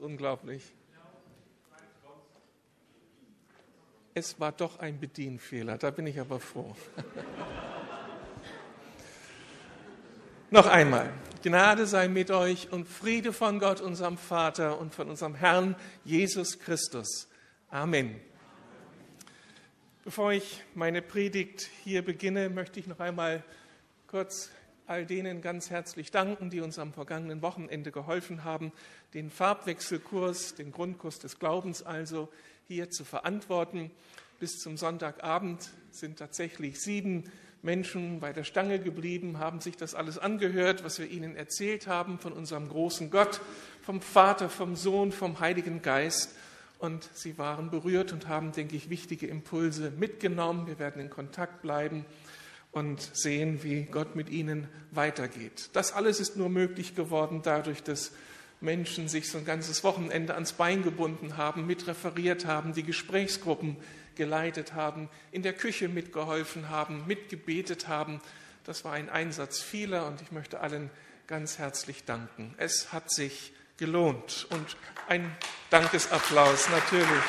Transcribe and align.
unglaublich. 0.00 0.74
Es 4.12 4.40
war 4.40 4.52
doch 4.52 4.80
ein 4.80 4.98
Bedienfehler, 4.98 5.78
da 5.78 5.90
bin 5.90 6.06
ich 6.06 6.18
aber 6.18 6.40
froh. 6.40 6.74
Noch 10.50 10.66
einmal, 10.66 11.12
Gnade 11.42 11.86
sei 11.86 12.08
mit 12.08 12.32
euch 12.32 12.72
und 12.72 12.88
Friede 12.88 13.32
von 13.32 13.60
Gott, 13.60 13.80
unserem 13.80 14.18
Vater 14.18 14.80
und 14.80 14.94
von 14.94 15.08
unserem 15.08 15.36
Herrn 15.36 15.76
Jesus 16.04 16.58
Christus. 16.58 17.28
Amen. 17.68 18.20
Bevor 20.02 20.32
ich 20.32 20.64
meine 20.74 21.02
Predigt 21.02 21.70
hier 21.84 22.04
beginne, 22.04 22.50
möchte 22.50 22.80
ich 22.80 22.88
noch 22.88 22.98
einmal 22.98 23.44
kurz 24.08 24.50
all 24.90 25.06
denen 25.06 25.40
ganz 25.40 25.70
herzlich 25.70 26.10
danken, 26.10 26.50
die 26.50 26.60
uns 26.60 26.76
am 26.80 26.92
vergangenen 26.92 27.42
Wochenende 27.42 27.92
geholfen 27.92 28.42
haben, 28.42 28.72
den 29.14 29.30
Farbwechselkurs, 29.30 30.56
den 30.56 30.72
Grundkurs 30.72 31.20
des 31.20 31.38
Glaubens 31.38 31.84
also 31.84 32.28
hier 32.66 32.90
zu 32.90 33.04
verantworten. 33.04 33.92
Bis 34.40 34.58
zum 34.58 34.76
Sonntagabend 34.76 35.70
sind 35.92 36.18
tatsächlich 36.18 36.80
sieben 36.80 37.30
Menschen 37.62 38.18
bei 38.18 38.32
der 38.32 38.42
Stange 38.42 38.80
geblieben, 38.80 39.38
haben 39.38 39.60
sich 39.60 39.76
das 39.76 39.94
alles 39.94 40.18
angehört, 40.18 40.82
was 40.82 40.98
wir 40.98 41.08
ihnen 41.08 41.36
erzählt 41.36 41.86
haben 41.86 42.18
von 42.18 42.32
unserem 42.32 42.68
großen 42.68 43.10
Gott, 43.10 43.40
vom 43.82 44.00
Vater, 44.02 44.48
vom 44.48 44.74
Sohn, 44.74 45.12
vom 45.12 45.38
Heiligen 45.38 45.82
Geist. 45.82 46.34
Und 46.80 47.08
sie 47.14 47.38
waren 47.38 47.70
berührt 47.70 48.12
und 48.12 48.26
haben, 48.26 48.50
denke 48.50 48.74
ich, 48.74 48.90
wichtige 48.90 49.28
Impulse 49.28 49.92
mitgenommen. 49.92 50.66
Wir 50.66 50.80
werden 50.80 51.00
in 51.00 51.10
Kontakt 51.10 51.62
bleiben 51.62 52.06
und 52.72 53.00
sehen, 53.00 53.62
wie 53.62 53.82
Gott 53.82 54.16
mit 54.16 54.28
ihnen 54.30 54.68
weitergeht. 54.90 55.70
Das 55.72 55.92
alles 55.92 56.20
ist 56.20 56.36
nur 56.36 56.48
möglich 56.48 56.94
geworden 56.94 57.40
dadurch, 57.42 57.82
dass 57.82 58.12
Menschen 58.60 59.08
sich 59.08 59.28
so 59.30 59.38
ein 59.38 59.44
ganzes 59.44 59.82
Wochenende 59.84 60.34
ans 60.34 60.52
Bein 60.52 60.82
gebunden 60.82 61.36
haben, 61.36 61.66
mitreferiert 61.66 62.44
haben, 62.44 62.74
die 62.74 62.82
Gesprächsgruppen 62.82 63.76
geleitet 64.14 64.74
haben, 64.74 65.08
in 65.32 65.42
der 65.42 65.54
Küche 65.54 65.88
mitgeholfen 65.88 66.68
haben, 66.68 67.06
mitgebetet 67.06 67.88
haben. 67.88 68.20
Das 68.64 68.84
war 68.84 68.92
ein 68.92 69.08
Einsatz 69.08 69.60
vieler 69.62 70.06
und 70.06 70.20
ich 70.20 70.30
möchte 70.30 70.60
allen 70.60 70.90
ganz 71.26 71.58
herzlich 71.58 72.04
danken. 72.04 72.54
Es 72.58 72.92
hat 72.92 73.10
sich 73.10 73.52
gelohnt 73.78 74.46
und 74.50 74.76
ein 75.08 75.34
Dankesapplaus 75.70 76.68
natürlich 76.68 77.22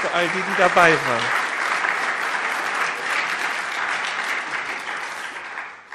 für 0.00 0.12
all 0.12 0.28
die, 0.28 0.38
die 0.38 0.58
dabei 0.58 0.92
waren. 0.92 1.51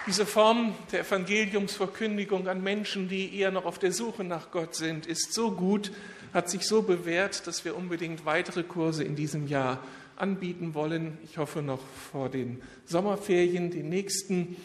Diese 0.08 0.26
Form 0.26 0.74
der 0.94 1.02
Evangeliumsverkündigung 1.02 2.48
an 2.48 2.64
Menschen, 2.64 3.10
die 3.10 3.38
eher 3.38 3.52
noch 3.52 3.66
auf 3.66 3.78
der 3.78 3.92
Suche 3.92 4.24
nach 4.24 4.52
Gott 4.52 4.74
sind, 4.74 5.06
ist 5.06 5.34
so 5.34 5.52
gut, 5.52 5.92
hat 6.34 6.50
sich 6.50 6.66
so 6.66 6.82
bewährt, 6.82 7.46
dass 7.46 7.66
wir 7.66 7.76
unbedingt 7.76 8.26
weitere 8.26 8.64
Kurse 8.64 9.04
in 9.04 9.18
diesem 9.18 9.48
Jahr 9.48 9.84
anbieten 10.16 10.74
wollen. 10.76 11.18
Ich 11.26 11.38
hoffe 11.38 11.62
noch 11.62 11.82
vor 12.10 12.30
den 12.30 12.62
Sommerferien, 12.86 13.70
die 13.70 13.84
nächsten. 13.84 14.56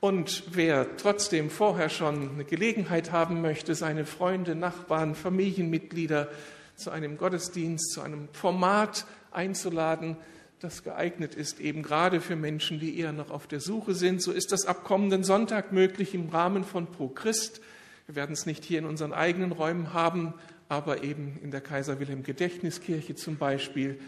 Und 0.00 0.44
wer 0.52 0.96
trotzdem 0.96 1.50
vorher 1.50 1.90
schon 1.90 2.30
eine 2.30 2.44
Gelegenheit 2.44 3.12
haben 3.12 3.42
möchte, 3.42 3.74
seine 3.74 4.06
Freunde, 4.06 4.54
Nachbarn, 4.54 5.14
Familienmitglieder 5.14 6.28
zu 6.76 6.90
einem 6.90 7.18
Gottesdienst, 7.18 7.92
zu 7.92 8.00
einem 8.00 8.30
Format 8.32 9.04
einzuladen, 9.32 10.16
das 10.60 10.82
geeignet 10.82 11.34
ist, 11.34 11.60
eben 11.60 11.82
gerade 11.82 12.20
für 12.20 12.36
Menschen, 12.36 12.80
die 12.80 12.98
eher 12.98 13.12
noch 13.12 13.30
auf 13.30 13.46
der 13.46 13.60
Suche 13.60 13.94
sind. 13.94 14.20
So 14.22 14.32
ist 14.32 14.52
das 14.52 14.66
ab 14.66 14.84
kommenden 14.84 15.24
Sonntag 15.24 15.72
möglich 15.72 16.14
im 16.14 16.28
Rahmen 16.28 16.64
von 16.64 16.86
Pro 16.86 17.08
Christ. 17.08 17.60
Wir 18.06 18.16
werden 18.16 18.32
es 18.32 18.46
nicht 18.46 18.64
hier 18.64 18.78
in 18.78 18.84
unseren 18.84 19.12
eigenen 19.12 19.52
Räumen 19.52 19.92
haben, 19.92 20.34
aber 20.68 21.02
eben 21.04 21.38
in 21.42 21.50
der 21.50 21.60
Kaiser 21.60 22.00
Wilhelm 22.00 22.22
Gedächtniskirche 22.22 23.14
zum 23.14 23.36
Beispiel, 23.36 23.98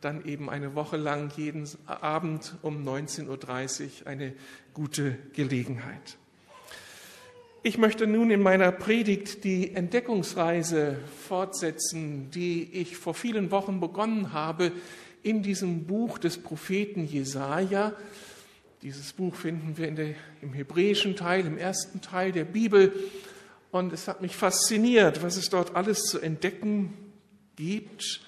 dann 0.00 0.24
eben 0.24 0.48
eine 0.48 0.74
Woche 0.74 0.96
lang 0.96 1.30
jeden 1.36 1.68
Abend 1.86 2.54
um 2.62 2.86
19.30 2.86 4.02
Uhr 4.02 4.06
eine 4.06 4.32
gute 4.72 5.16
Gelegenheit. 5.34 6.16
Ich 7.64 7.76
möchte 7.76 8.06
nun 8.06 8.30
in 8.30 8.40
meiner 8.40 8.70
Predigt 8.70 9.42
die 9.42 9.74
Entdeckungsreise 9.74 10.96
fortsetzen, 11.26 12.30
die 12.30 12.62
ich 12.72 12.96
vor 12.96 13.14
vielen 13.14 13.50
Wochen 13.50 13.80
begonnen 13.80 14.32
habe, 14.32 14.70
in 15.22 15.42
diesem 15.42 15.84
Buch 15.84 16.18
des 16.18 16.38
Propheten 16.38 17.06
Jesaja. 17.06 17.92
Dieses 18.82 19.12
Buch 19.12 19.34
finden 19.34 19.76
wir 19.76 19.90
der, 19.90 20.14
im 20.40 20.52
hebräischen 20.52 21.16
Teil, 21.16 21.46
im 21.46 21.58
ersten 21.58 22.00
Teil 22.00 22.32
der 22.32 22.44
Bibel. 22.44 22.92
Und 23.70 23.92
es 23.92 24.08
hat 24.08 24.22
mich 24.22 24.36
fasziniert, 24.36 25.22
was 25.22 25.36
es 25.36 25.50
dort 25.50 25.76
alles 25.76 26.04
zu 26.04 26.20
entdecken 26.20 26.92
gibt, 27.56 28.20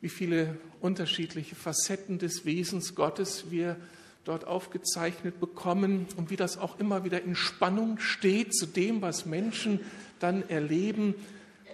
wie 0.00 0.08
viele 0.08 0.58
unterschiedliche 0.80 1.56
Facetten 1.56 2.18
des 2.18 2.44
Wesens 2.44 2.94
Gottes 2.94 3.50
wir 3.50 3.76
dort 4.24 4.46
aufgezeichnet 4.46 5.40
bekommen 5.40 6.06
und 6.16 6.30
wie 6.30 6.36
das 6.36 6.58
auch 6.58 6.78
immer 6.78 7.04
wieder 7.04 7.22
in 7.22 7.36
Spannung 7.36 7.98
steht 7.98 8.54
zu 8.54 8.66
dem, 8.66 9.00
was 9.00 9.24
Menschen 9.24 9.80
dann 10.18 10.48
erleben, 10.48 11.14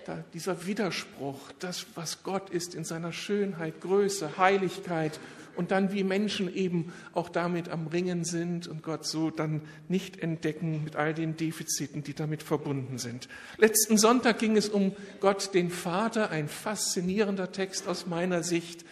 da 0.06 0.24
dieser 0.32 0.66
Widerspruch, 0.66 1.38
das, 1.58 1.86
was 1.94 2.22
Gott 2.22 2.50
ist 2.50 2.74
in 2.74 2.84
seiner 2.84 3.12
Schönheit, 3.12 3.80
Größe, 3.80 4.36
Heiligkeit 4.38 5.18
und 5.56 5.70
dann 5.70 5.92
wie 5.92 6.04
Menschen 6.04 6.54
eben 6.54 6.92
auch 7.12 7.28
damit 7.28 7.68
am 7.68 7.86
Ringen 7.86 8.24
sind 8.24 8.66
und 8.66 8.82
Gott 8.82 9.06
so 9.06 9.30
dann 9.30 9.62
nicht 9.88 10.20
entdecken 10.20 10.82
mit 10.84 10.96
all 10.96 11.14
den 11.14 11.36
Defiziten, 11.36 12.02
die 12.02 12.14
damit 12.14 12.42
verbunden 12.42 12.98
sind. 12.98 13.28
Letzten 13.58 13.98
Sonntag 13.98 14.38
ging 14.38 14.56
es 14.56 14.68
um 14.68 14.94
Gott, 15.20 15.54
den 15.54 15.70
Vater, 15.70 16.30
ein 16.30 16.48
faszinierender 16.48 17.52
Text 17.52 17.86
aus 17.86 18.06
meiner 18.06 18.42
Sicht, 18.42 18.84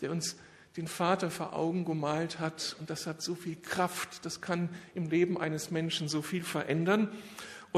der 0.00 0.10
uns 0.10 0.36
den 0.76 0.86
Vater 0.86 1.30
vor 1.30 1.54
Augen 1.54 1.84
gemalt 1.84 2.38
hat. 2.38 2.76
Und 2.78 2.90
das 2.90 3.06
hat 3.06 3.20
so 3.20 3.34
viel 3.34 3.56
Kraft, 3.56 4.24
das 4.24 4.40
kann 4.40 4.68
im 4.94 5.10
Leben 5.10 5.38
eines 5.38 5.70
Menschen 5.70 6.08
so 6.08 6.22
viel 6.22 6.42
verändern. 6.42 7.08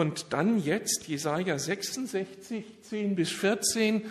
Und 0.00 0.32
dann 0.32 0.62
jetzt 0.62 1.08
Jesaja 1.08 1.58
66, 1.58 2.64
10 2.80 3.16
bis 3.16 3.28
14, 3.32 4.06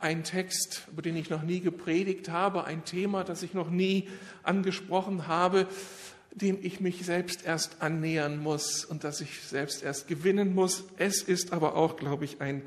ein 0.00 0.24
Text, 0.24 0.88
über 0.90 1.02
den 1.02 1.16
ich 1.16 1.28
noch 1.28 1.42
nie 1.42 1.60
gepredigt 1.60 2.30
habe, 2.30 2.64
ein 2.64 2.86
Thema, 2.86 3.24
das 3.24 3.42
ich 3.42 3.52
noch 3.52 3.68
nie 3.68 4.08
angesprochen 4.42 5.26
habe, 5.26 5.66
dem 6.32 6.56
ich 6.62 6.80
mich 6.80 7.04
selbst 7.04 7.44
erst 7.44 7.82
annähern 7.82 8.42
muss 8.42 8.86
und 8.86 9.04
das 9.04 9.20
ich 9.20 9.38
selbst 9.42 9.82
erst 9.82 10.08
gewinnen 10.08 10.54
muss. 10.54 10.84
Es 10.96 11.22
ist 11.22 11.52
aber 11.52 11.76
auch, 11.76 11.98
glaube 11.98 12.24
ich, 12.24 12.40
ein 12.40 12.62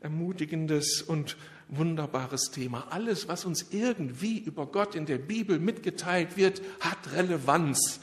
ermutigendes 0.00 1.02
und 1.02 1.36
wunderbares 1.66 2.52
Thema. 2.52 2.86
Alles, 2.90 3.26
was 3.26 3.44
uns 3.44 3.66
irgendwie 3.72 4.38
über 4.38 4.66
Gott 4.66 4.94
in 4.94 5.06
der 5.06 5.18
Bibel 5.18 5.58
mitgeteilt 5.58 6.36
wird, 6.36 6.62
hat 6.78 7.12
Relevanz 7.12 7.98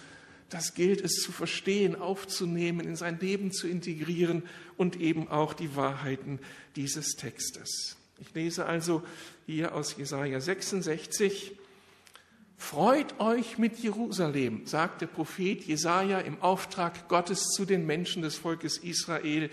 das 0.50 0.74
gilt 0.74 1.02
es 1.02 1.16
zu 1.22 1.32
verstehen, 1.32 1.96
aufzunehmen, 1.96 2.82
in 2.82 2.96
sein 2.96 3.20
Leben 3.20 3.52
zu 3.52 3.68
integrieren 3.68 4.44
und 4.78 5.00
eben 5.00 5.28
auch 5.28 5.54
die 5.54 5.76
Wahrheiten 5.76 6.40
dieses 6.76 7.16
Textes. 7.16 7.98
Ich 8.20 8.34
lese 8.34 8.66
also 8.66 9.04
hier 9.46 9.76
aus 9.76 9.98
Jesaja 9.98 10.40
66. 10.40 11.52
Freut 12.58 13.20
euch 13.20 13.58
mit 13.58 13.78
Jerusalem, 13.80 14.66
sagt 14.66 15.02
der 15.02 15.08
Prophet 15.08 15.64
Jesaja 15.64 16.20
im 16.20 16.42
Auftrag 16.42 17.08
Gottes 17.08 17.50
zu 17.50 17.66
den 17.66 17.86
Menschen 17.86 18.24
des 18.24 18.36
Volkes 18.36 18.78
Israel, 18.78 19.52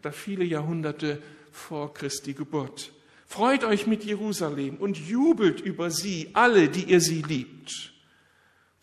da 0.00 0.10
viele 0.10 0.44
Jahrhunderte 0.44 1.22
vor 1.52 1.92
Christi 1.92 2.32
Geburt. 2.32 2.92
Freut 3.26 3.64
euch 3.64 3.86
mit 3.86 4.04
Jerusalem 4.04 4.76
und 4.76 4.96
jubelt 4.96 5.60
über 5.60 5.90
sie, 5.90 6.30
alle, 6.32 6.68
die 6.68 6.84
ihr 6.84 7.00
sie 7.00 7.22
liebt. 7.22 7.92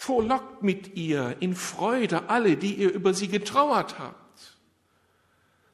Frohlockt 0.03 0.63
mit 0.63 0.97
ihr 0.97 1.37
in 1.39 1.55
Freude 1.55 2.27
alle, 2.27 2.57
die 2.57 2.73
ihr 2.73 2.91
über 2.91 3.13
sie 3.13 3.29
getrauert 3.29 3.99
habt, 3.99 4.57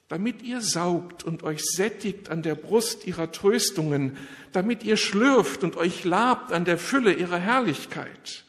damit 0.08 0.44
ihr 0.44 0.62
saugt 0.62 1.24
und 1.24 1.42
euch 1.42 1.66
sättigt 1.66 2.30
an 2.30 2.44
der 2.44 2.54
Brust 2.54 3.08
ihrer 3.08 3.32
Tröstungen, 3.32 4.18
damit 4.52 4.84
ihr 4.84 4.98
schlürft 4.98 5.64
und 5.64 5.78
euch 5.78 6.04
labt 6.04 6.52
an 6.52 6.64
der 6.64 6.78
Fülle 6.78 7.14
ihrer 7.14 7.40
Herrlichkeit. 7.40 8.46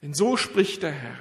Denn 0.00 0.14
so 0.14 0.36
spricht 0.36 0.84
der 0.84 0.92
Herr, 0.92 1.18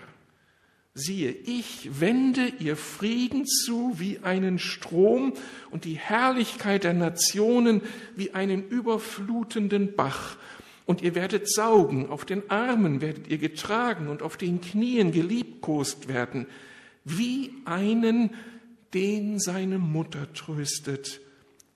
siehe, 0.93 1.31
ich 1.31 1.99
wende 1.99 2.45
ihr 2.59 2.77
Frieden 2.77 3.47
zu 3.47 3.95
wie 3.95 4.19
einen 4.19 4.59
Strom 4.59 5.33
und 5.71 5.85
die 5.85 5.97
Herrlichkeit 5.97 6.83
der 6.83 6.93
Nationen 6.93 7.81
wie 8.15 8.35
einen 8.35 8.67
überflutenden 8.67 9.95
Bach 9.95 10.37
und 10.85 11.01
ihr 11.01 11.15
werdet 11.15 11.49
saugen, 11.49 12.09
auf 12.09 12.25
den 12.25 12.49
Armen 12.49 13.01
werdet 13.01 13.27
ihr 13.27 13.37
getragen 13.37 14.07
und 14.07 14.21
auf 14.21 14.37
den 14.37 14.61
Knien 14.61 15.11
geliebkost 15.11 16.07
werden, 16.07 16.47
wie 17.03 17.51
einen, 17.65 18.33
den 18.93 19.39
seine 19.39 19.77
Mutter 19.77 20.31
tröstet. 20.33 21.21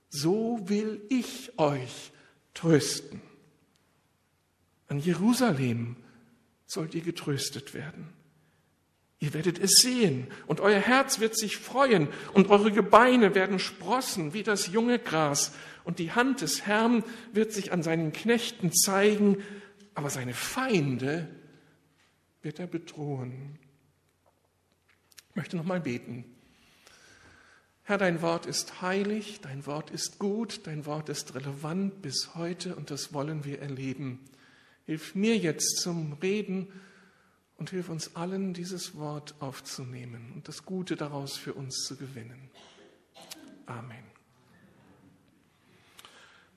So 0.09 0.59
will 0.65 1.01
ich 1.09 1.57
euch 1.57 2.11
trösten. 2.53 3.21
An 4.87 4.99
Jerusalem 4.99 5.95
sollt 6.65 6.95
ihr 6.95 7.01
getröstet 7.01 7.73
werden. 7.73 8.18
Ihr 9.19 9.33
werdet 9.33 9.59
es 9.59 9.81
sehen 9.81 10.27
und 10.47 10.61
euer 10.61 10.79
Herz 10.79 11.19
wird 11.19 11.37
sich 11.37 11.57
freuen 11.57 12.07
und 12.33 12.49
eure 12.49 12.71
Gebeine 12.71 13.35
werden 13.35 13.59
sprossen 13.59 14.33
wie 14.33 14.43
das 14.43 14.67
junge 14.67 14.97
Gras 14.97 15.53
und 15.83 15.99
die 15.99 16.13
Hand 16.13 16.41
des 16.41 16.65
Herrn 16.65 17.03
wird 17.33 17.51
sich 17.51 17.73
an 17.73 17.83
seinen 17.83 18.13
Knechten 18.13 18.71
zeigen, 18.71 19.43
aber 19.93 20.09
seine 20.09 20.33
Feinde 20.33 21.27
wird 22.41 22.59
er 22.59 22.67
bedrohen. 22.67 23.59
Ich 25.29 25.35
möchte 25.35 25.57
noch 25.57 25.65
mal 25.65 25.81
beten. 25.81 26.23
Herr, 27.83 27.97
dein 27.97 28.21
Wort 28.21 28.45
ist 28.45 28.81
heilig, 28.81 29.41
dein 29.41 29.65
Wort 29.65 29.89
ist 29.89 30.19
gut, 30.19 30.61
dein 30.67 30.85
Wort 30.85 31.09
ist 31.09 31.33
relevant 31.35 32.01
bis 32.01 32.35
heute 32.35 32.75
und 32.75 32.91
das 32.91 33.13
wollen 33.13 33.43
wir 33.45 33.59
erleben. 33.59 34.19
Hilf 34.85 35.15
mir 35.15 35.35
jetzt 35.37 35.77
zum 35.77 36.13
Reden 36.21 36.67
und 37.59 37.69
hilf 37.69 37.89
uns 37.89 38.15
allen, 38.15 38.53
dieses 38.53 38.95
Wort 38.95 39.35
aufzunehmen 39.39 40.31
und 40.33 40.47
das 40.47 40.65
Gute 40.65 40.95
daraus 40.95 41.35
für 41.35 41.53
uns 41.53 41.83
zu 41.85 41.97
gewinnen. 41.97 42.49
Amen. 43.65 44.03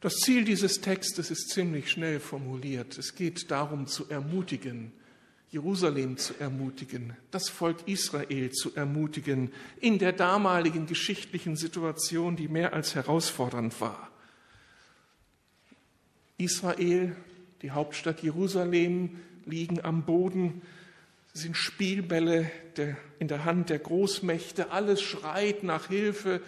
Das 0.00 0.14
Ziel 0.16 0.44
dieses 0.44 0.81
Textes 0.81 1.31
ist 1.31 1.50
ziemlich 1.50 1.90
schnell 1.90 2.19
formuliert. 2.19 2.99
Es 2.99 3.14
geht 3.14 3.50
darum 3.50 3.87
zu 3.87 4.08
ermutigen, 4.08 4.93
Jerusalem 5.50 6.16
zu 6.16 6.34
ermutigen, 6.40 7.14
das 7.31 7.49
Volk 7.49 7.87
Israel 7.87 8.50
zu 8.50 8.75
ermutigen 8.75 9.52
in 9.81 9.99
der 9.99 10.12
damaligen 10.12 10.87
geschichtlichen 10.87 11.56
Situation, 11.56 12.37
die 12.37 12.49
mehr 12.49 12.72
als 12.72 12.94
herausfordernd 12.94 13.81
war. 13.81 14.10
Israel, 16.38 17.14
die 17.60 17.70
Hauptstadt 17.70 18.22
Jerusalem, 18.22 19.20
liegen 19.44 19.84
am 19.84 20.04
Boden, 20.04 20.62
sind 21.32 21.56
Spielbälle 21.56 22.50
der, 22.76 22.96
in 23.19 23.29
der 23.29 23.44
Hand 23.44 23.70
der 23.70 23.79
Großmächte, 23.79 24.70
alles 24.70 25.00
schreit 25.00 25.62
nach 25.62 25.88
Hilfe. 25.88 26.43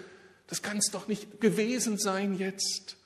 Das 0.46 0.62
kann 0.62 0.76
es 0.76 0.90
doch 0.90 1.08
nicht 1.08 1.40
gewesen 1.40 1.98
sein 1.98 2.38
jetzt. 2.38 2.96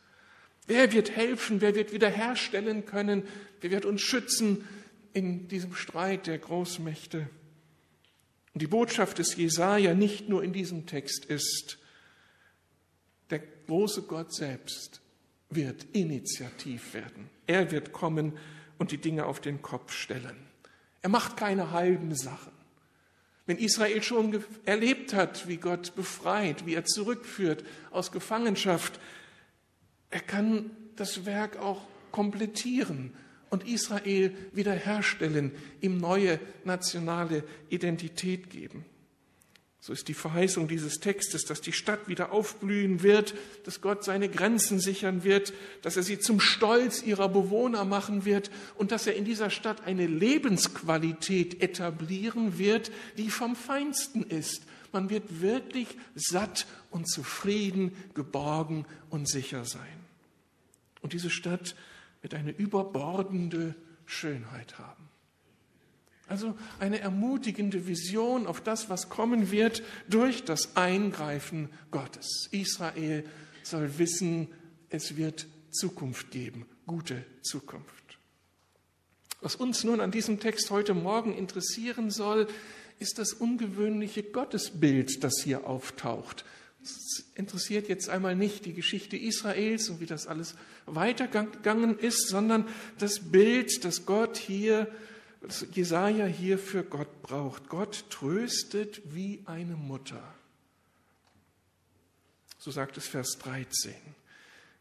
Wer 0.67 0.93
wird 0.93 1.15
helfen? 1.15 1.61
Wer 1.61 1.75
wird 1.75 1.93
wiederherstellen 1.93 2.85
können? 2.85 3.23
Wer 3.61 3.71
wird 3.71 3.85
uns 3.85 4.03
schützen 4.03 4.67
in 5.13 5.49
diesem 5.49 5.75
Streit 5.75 6.27
der 6.27 6.39
Großmächte? 6.39 7.31
Und 8.55 8.63
die 8.63 8.67
Botschaft 8.67 9.19
des 9.19 9.37
Jesaja 9.37 9.95
nicht 9.95 10.29
nur 10.29 10.43
in 10.43 10.53
diesem 10.53 10.87
Text 10.87 11.25
ist, 11.25 11.79
der 13.31 13.41
große 13.67 14.03
Gott 14.03 14.35
selbst 14.35 15.01
wird 15.49 15.87
initiativ 15.93 16.93
werden. 16.93 17.31
Er 17.47 17.71
wird 17.71 17.93
kommen 17.93 18.37
und 18.79 18.91
die 18.91 18.99
Dinge 18.99 19.27
auf 19.27 19.41
den 19.41 19.63
Kopf 19.63 19.93
stellen. 19.93 20.48
Er 21.09 21.11
macht 21.11 21.39
keine 21.39 21.71
halben 21.71 22.15
Sachen. 22.15 22.53
Wenn 23.47 23.57
Israel 23.57 24.03
schon 24.03 24.45
erlebt 24.67 25.15
hat, 25.15 25.49
wie 25.49 25.57
Gott 25.57 25.95
befreit, 25.97 26.67
wie 26.67 26.75
er 26.75 26.85
zurückführt 26.85 27.65
aus 27.91 28.13
Gefangenschaft, 28.13 29.01
er 30.11 30.21
kann 30.21 30.71
das 30.97 31.25
Werk 31.25 31.57
auch 31.57 31.81
komplettieren 32.13 33.15
und 33.49 33.67
Israel 33.67 34.37
wiederherstellen, 34.53 35.53
ihm 35.81 35.97
neue 35.97 36.41
nationale 36.65 37.43
Identität 37.71 38.51
geben. 38.51 38.85
So 39.81 39.93
ist 39.93 40.09
die 40.09 40.15
Verheißung 40.15 40.67
dieses 40.67 40.99
Textes, 40.99 41.45
dass 41.45 41.61
die 41.61 41.73
Stadt 41.73 42.09
wieder 42.09 42.33
aufblühen 42.33 43.03
wird, 43.03 43.35
dass 43.65 43.81
Gott 43.81 44.03
seine 44.03 44.29
Grenzen 44.29 44.81
sichern 44.81 45.23
wird, 45.23 45.53
dass 45.83 45.97
er 45.97 46.03
sie 46.03 46.19
zum 46.19 46.41
Stolz 46.41 47.03
ihrer 47.03 47.29
Bewohner 47.29 47.85
machen 47.85 48.25
wird 48.25 48.51
und 48.75 48.91
dass 48.91 49.07
er 49.07 49.15
in 49.15 49.25
dieser 49.25 49.51
Stadt 49.51 49.87
eine 49.87 50.07
Lebensqualität 50.07 51.63
etablieren 51.63 52.59
wird, 52.59 52.91
die 53.17 53.31
vom 53.31 53.55
Feinsten 53.55 54.25
ist. 54.25 54.63
Man 54.93 55.11
wird 55.11 55.41
wirklich 55.41 55.89
satt 56.15 56.67
und 56.91 57.09
zufrieden, 57.09 57.93
geborgen 58.15 58.85
und 59.11 59.29
sicher 59.29 59.65
sein. 59.65 59.87
Und 61.03 61.13
diese 61.13 61.31
Stadt 61.31 61.77
wird 62.21 62.35
eine 62.35 62.51
überbordende 62.51 63.77
Schönheit 64.07 64.79
haben. 64.79 64.98
Also 66.29 66.57
eine 66.79 67.01
ermutigende 67.01 67.87
Vision 67.87 68.47
auf 68.47 68.61
das, 68.61 68.91
was 68.91 69.09
kommen 69.09 69.51
wird 69.51 69.83
durch 70.09 70.45
das 70.45 70.77
Eingreifen 70.77 71.71
Gottes. 71.91 72.49
Israel 72.53 73.25
soll 73.63 73.99
wissen, 73.99 74.49
es 74.91 75.17
wird 75.17 75.47
Zukunft 75.71 76.31
geben, 76.31 76.67
gute 76.87 77.25
Zukunft. 77.43 78.19
Was 79.41 79.55
uns 79.55 79.85
nun 79.85 80.01
an 80.01 80.11
diesem 80.11 80.41
Text 80.41 80.71
heute 80.71 80.95
Morgen 80.95 81.35
interessieren 81.35 82.11
soll, 82.11 82.49
ist 82.99 83.19
das 83.19 83.33
ungewöhnliche 83.33 84.23
Gottesbild, 84.23 85.23
das 85.23 85.41
hier 85.43 85.67
auftaucht. 85.67 86.45
Es 86.83 87.31
interessiert 87.35 87.89
jetzt 87.89 88.09
einmal 88.09 88.35
nicht 88.35 88.67
die 88.67 88.73
Geschichte 88.73 89.17
Israels 89.17 89.89
und 89.89 90.01
wie 90.01 90.07
das 90.07 90.27
alles 90.27 90.57
weitergegangen 90.87 91.99
ist, 91.99 92.29
sondern 92.29 92.67
das 92.99 93.31
Bild, 93.31 93.85
das 93.85 94.07
Gott 94.07 94.37
hier 94.37 94.89
was 95.41 95.67
Jesaja 95.73 96.27
hier 96.27 96.59
für 96.59 96.83
Gott 96.83 97.23
braucht. 97.23 97.69
Gott 97.69 98.05
tröstet 98.11 99.01
wie 99.15 99.43
eine 99.47 99.77
Mutter. 99.77 100.23
So 102.59 102.71
sagt 102.71 102.97
es 102.97 103.07
Vers 103.07 103.39
13. 103.39 103.95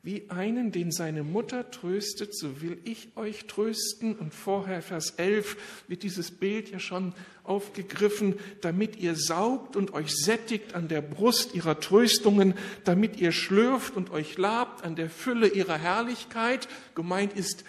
Wie 0.04 0.30
einen, 0.30 0.72
den 0.72 0.92
seine 0.92 1.24
Mutter 1.24 1.70
tröstet, 1.70 2.34
so 2.34 2.62
will 2.62 2.78
ich 2.86 3.10
euch 3.16 3.46
trösten. 3.46 4.16
Und 4.16 4.34
vorher, 4.34 4.82
Vers 4.82 5.12
11, 5.18 5.58
wird 5.88 6.04
dieses 6.04 6.32
Bild 6.32 6.70
ja 6.70 6.80
schon 6.80 7.14
aufgegriffen, 7.44 8.36
damit 8.62 8.96
ihr 8.96 9.16
saugt 9.16 9.76
und 9.76 9.94
euch 9.94 10.16
sättigt 10.16 10.76
an 10.76 10.88
der 10.88 11.02
Brust 11.02 11.56
ihrer 11.56 11.80
Tröstungen, 11.80 12.54
damit 12.86 13.20
ihr 13.20 13.32
schlürft 13.32 13.98
und 13.98 14.10
euch 14.12 14.38
labt 14.38 14.84
an 14.86 14.96
der 14.96 15.10
Fülle 15.10 15.50
ihrer 15.50 15.78
Herrlichkeit. 15.78 16.70
Gemeint 16.96 17.34
ist 17.34 17.66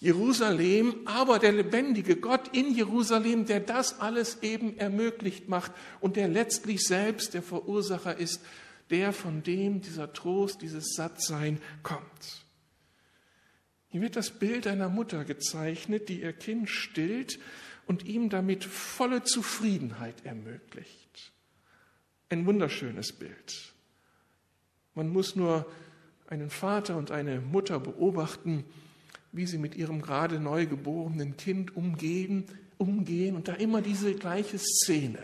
Jerusalem, 0.00 0.96
aber 1.06 1.38
der 1.38 1.52
lebendige 1.52 2.16
Gott 2.16 2.54
in 2.54 2.74
Jerusalem, 2.74 3.46
der 3.46 3.60
das 3.60 4.00
alles 4.00 4.42
eben 4.42 4.76
ermöglicht 4.76 5.48
macht 5.48 5.72
und 6.00 6.16
der 6.16 6.28
letztlich 6.28 6.84
selbst 6.84 7.34
der 7.34 7.42
Verursacher 7.42 8.16
ist, 8.16 8.42
der 8.90 9.12
von 9.12 9.42
dem 9.42 9.80
dieser 9.80 10.12
Trost, 10.12 10.62
dieses 10.62 10.94
Sattsein 10.94 11.60
kommt. 11.82 12.44
Hier 13.88 14.02
wird 14.02 14.16
das 14.16 14.30
Bild 14.30 14.66
einer 14.66 14.88
Mutter 14.88 15.24
gezeichnet, 15.24 16.08
die 16.08 16.22
ihr 16.22 16.32
Kind 16.32 16.68
stillt 16.68 17.38
und 17.86 18.04
ihm 18.04 18.28
damit 18.28 18.64
volle 18.64 19.22
Zufriedenheit 19.22 20.24
ermöglicht. 20.24 21.32
Ein 22.28 22.44
wunderschönes 22.46 23.12
Bild. 23.12 23.72
Man 24.94 25.08
muss 25.08 25.36
nur 25.36 25.70
einen 26.26 26.50
Vater 26.50 26.96
und 26.96 27.10
eine 27.10 27.40
Mutter 27.40 27.78
beobachten, 27.78 28.64
wie 29.34 29.46
sie 29.46 29.58
mit 29.58 29.74
ihrem 29.74 30.00
gerade 30.00 30.38
neu 30.38 30.66
geborenen 30.66 31.36
Kind 31.36 31.76
umgehen, 31.76 32.44
umgehen 32.78 33.34
und 33.34 33.48
da 33.48 33.54
immer 33.54 33.82
diese 33.82 34.14
gleiche 34.14 34.58
Szene. 34.58 35.18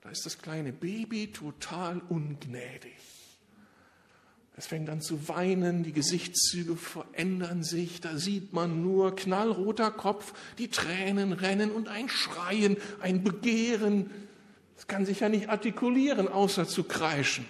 Da 0.00 0.10
ist 0.10 0.26
das 0.26 0.38
kleine 0.38 0.72
Baby 0.72 1.32
total 1.32 2.02
ungnädig. 2.08 2.92
Es 4.56 4.66
fängt 4.66 4.88
an 4.88 5.00
zu 5.00 5.28
weinen, 5.28 5.82
die 5.82 5.92
Gesichtszüge 5.92 6.76
verändern 6.76 7.64
sich, 7.64 8.00
da 8.00 8.18
sieht 8.18 8.52
man 8.52 8.82
nur 8.82 9.16
knallroter 9.16 9.90
Kopf, 9.90 10.32
die 10.58 10.68
Tränen 10.68 11.32
rennen 11.32 11.70
und 11.72 11.88
ein 11.88 12.08
Schreien, 12.08 12.76
ein 13.00 13.24
Begehren. 13.24 14.10
Es 14.76 14.86
kann 14.86 15.06
sich 15.06 15.20
ja 15.20 15.28
nicht 15.28 15.48
artikulieren, 15.48 16.28
außer 16.28 16.68
zu 16.68 16.84
kreischen. 16.84 17.46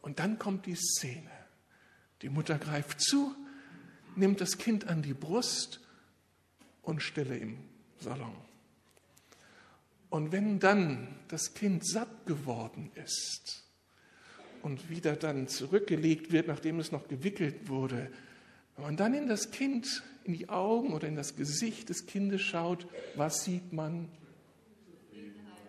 Und 0.00 0.20
dann 0.20 0.38
kommt 0.38 0.66
die 0.66 0.76
Szene. 0.76 1.33
Die 2.24 2.30
Mutter 2.30 2.58
greift 2.58 3.02
zu, 3.02 3.34
nimmt 4.16 4.40
das 4.40 4.56
Kind 4.56 4.88
an 4.88 5.02
die 5.02 5.12
Brust 5.12 5.80
und 6.80 7.02
Stille 7.02 7.36
im 7.36 7.58
Salon. 8.00 8.34
Und 10.08 10.32
wenn 10.32 10.58
dann 10.58 11.16
das 11.28 11.52
Kind 11.52 11.86
satt 11.86 12.24
geworden 12.24 12.90
ist 12.94 13.66
und 14.62 14.88
wieder 14.88 15.16
dann 15.16 15.48
zurückgelegt 15.48 16.32
wird, 16.32 16.48
nachdem 16.48 16.80
es 16.80 16.92
noch 16.92 17.08
gewickelt 17.08 17.68
wurde, 17.68 18.10
wenn 18.76 18.86
man 18.86 18.96
dann 18.96 19.12
in 19.12 19.28
das 19.28 19.50
Kind, 19.50 20.02
in 20.24 20.32
die 20.32 20.48
Augen 20.48 20.94
oder 20.94 21.06
in 21.06 21.16
das 21.16 21.36
Gesicht 21.36 21.90
des 21.90 22.06
Kindes 22.06 22.40
schaut, 22.40 22.86
was 23.16 23.44
sieht 23.44 23.74
man? 23.74 24.08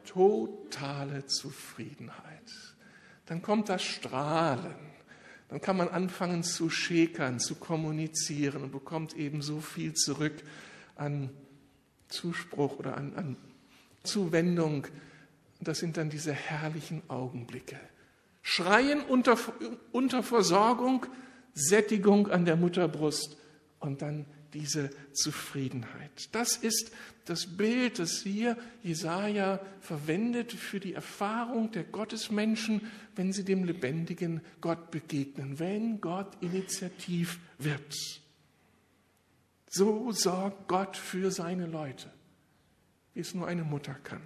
Totale 0.05 1.25
Zufriedenheit. 1.25 2.49
Dann 3.25 3.41
kommt 3.41 3.67
das 3.67 3.83
Strahlen 3.83 4.94
dann 5.49 5.61
kann 5.61 5.77
man 5.77 5.89
anfangen 5.89 6.43
zu 6.43 6.69
schäkern, 6.69 7.39
zu 7.39 7.55
kommunizieren 7.55 8.63
und 8.63 8.71
bekommt 8.71 9.15
eben 9.15 9.41
so 9.41 9.61
viel 9.61 9.93
zurück 9.93 10.43
an 10.95 11.29
Zuspruch 12.07 12.79
oder 12.79 12.97
an, 12.97 13.13
an 13.15 13.37
Zuwendung. 14.03 14.87
das 15.59 15.79
sind 15.79 15.97
dann 15.97 16.09
diese 16.09 16.33
herrlichen 16.33 17.01
Augenblicke. 17.07 17.79
Schreien 18.41 19.01
unter, 19.01 19.37
unter 19.91 20.21
Versorgung, 20.21 21.05
Sättigung 21.53 22.29
an 22.29 22.45
der 22.45 22.55
Mutterbrust 22.55 23.37
und 23.79 24.01
dann 24.01 24.25
diese 24.55 24.89
Zufriedenheit. 25.11 26.29
Das 26.31 26.55
ist 26.55 26.91
das 27.25 27.57
Bild, 27.57 27.99
das 27.99 28.21
hier 28.21 28.57
Jesaja 28.83 29.59
verwendet 29.81 30.53
für 30.53 30.79
die 30.79 30.93
Erfahrung 30.93 31.71
der 31.71 31.83
Gottesmenschen, 31.83 32.81
wenn 33.15 33.33
sie 33.33 33.43
dem 33.43 33.65
lebendigen 33.65 34.41
Gott 34.61 34.91
begegnen, 34.91 35.59
wenn 35.59 35.99
Gott 35.99 36.37
initiativ 36.41 37.39
wird. 37.59 37.95
So 39.69 40.11
sorgt 40.13 40.69
Gott 40.69 40.95
für 40.95 41.31
seine 41.31 41.67
Leute, 41.67 42.09
wie 43.13 43.19
es 43.19 43.33
nur 43.33 43.47
eine 43.47 43.63
Mutter 43.63 43.93
kann. 43.93 44.21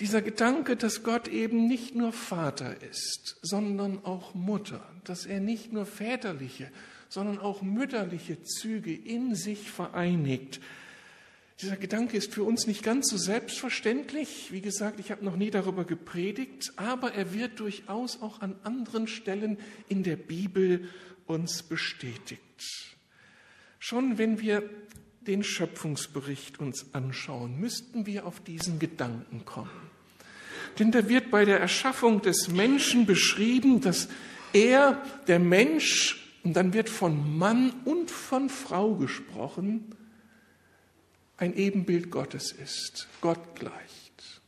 Dieser 0.00 0.20
Gedanke, 0.20 0.76
dass 0.76 1.04
Gott 1.04 1.28
eben 1.28 1.68
nicht 1.68 1.94
nur 1.94 2.12
Vater 2.12 2.82
ist, 2.82 3.38
sondern 3.40 4.04
auch 4.04 4.34
Mutter, 4.34 4.84
dass 5.04 5.24
er 5.24 5.40
nicht 5.40 5.72
nur 5.72 5.86
väterliche, 5.86 6.70
sondern 7.08 7.38
auch 7.38 7.62
mütterliche 7.62 8.42
Züge 8.42 8.94
in 8.94 9.34
sich 9.34 9.70
vereinigt. 9.70 10.60
Dieser 11.62 11.76
Gedanke 11.76 12.18
ist 12.18 12.34
für 12.34 12.44
uns 12.44 12.66
nicht 12.66 12.82
ganz 12.82 13.08
so 13.08 13.16
selbstverständlich. 13.16 14.52
Wie 14.52 14.60
gesagt, 14.60 15.00
ich 15.00 15.10
habe 15.10 15.24
noch 15.24 15.36
nie 15.36 15.50
darüber 15.50 15.84
gepredigt, 15.84 16.72
aber 16.76 17.14
er 17.14 17.32
wird 17.32 17.60
durchaus 17.60 18.20
auch 18.20 18.42
an 18.42 18.56
anderen 18.62 19.06
Stellen 19.06 19.56
in 19.88 20.02
der 20.02 20.16
Bibel 20.16 20.90
uns 21.26 21.62
bestätigt. 21.62 22.40
Schon 23.78 24.18
wenn 24.18 24.40
wir 24.40 24.68
den 25.26 25.42
Schöpfungsbericht 25.42 26.60
uns 26.60 26.86
anschauen, 26.92 27.58
müssten 27.58 28.04
wir 28.04 28.26
auf 28.26 28.40
diesen 28.40 28.78
Gedanken 28.78 29.44
kommen. 29.44 29.70
Denn 30.78 30.92
da 30.92 31.08
wird 31.08 31.30
bei 31.30 31.44
der 31.44 31.58
Erschaffung 31.58 32.20
des 32.20 32.48
Menschen 32.48 33.06
beschrieben, 33.06 33.80
dass 33.80 34.08
er, 34.52 35.02
der 35.26 35.38
Mensch, 35.38 36.25
und 36.46 36.52
dann 36.52 36.72
wird 36.74 36.88
von 36.88 37.36
Mann 37.38 37.72
und 37.84 38.08
von 38.08 38.48
Frau 38.48 38.94
gesprochen, 38.94 39.96
ein 41.38 41.56
Ebenbild 41.56 42.08
Gottes 42.12 42.52
ist, 42.52 43.08
Gott 43.20 43.56
gleicht. 43.56 44.42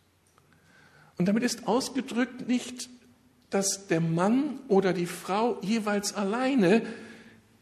Und 1.16 1.26
damit 1.26 1.42
ist 1.42 1.66
ausgedrückt 1.66 2.46
nicht, 2.46 2.88
dass 3.50 3.88
der 3.88 4.00
Mann 4.00 4.60
oder 4.68 4.92
die 4.92 5.06
Frau 5.06 5.60
jeweils 5.60 6.14
alleine 6.14 6.82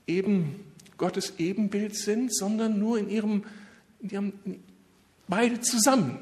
eben 0.06 0.60
Gottes 0.98 1.32
Ebenbild 1.38 1.96
sind, 1.96 2.36
sondern 2.36 2.78
nur 2.78 2.98
in 2.98 3.08
ihrem, 3.08 3.44
in 4.00 4.10
ihrem 4.10 4.32
beide 5.28 5.62
zusammen. 5.62 6.18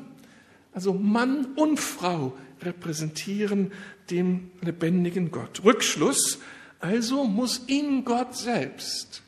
Also 0.70 0.94
Mann 0.94 1.46
und 1.56 1.80
Frau 1.80 2.38
repräsentieren 2.62 3.72
den 4.08 4.52
lebendigen 4.60 5.32
Gott. 5.32 5.64
Rückschluss, 5.64 6.38
also 6.84 7.24
muss 7.24 7.62
in 7.66 8.04
Gott 8.04 8.36
selbst 8.36 9.22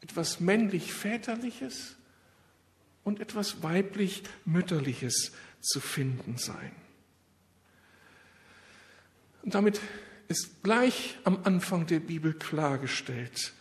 etwas 0.00 0.40
männlich-väterliches 0.40 1.94
und 3.04 3.20
etwas 3.20 3.62
weiblich-mütterliches 3.62 5.32
zu 5.60 5.78
finden 5.78 6.38
sein. 6.38 6.72
Und 9.42 9.54
damit 9.54 9.78
ist 10.28 10.62
gleich 10.62 11.18
am 11.24 11.40
Anfang 11.44 11.86
der 11.86 12.00
Bibel 12.00 12.32
klargestellt, 12.32 13.52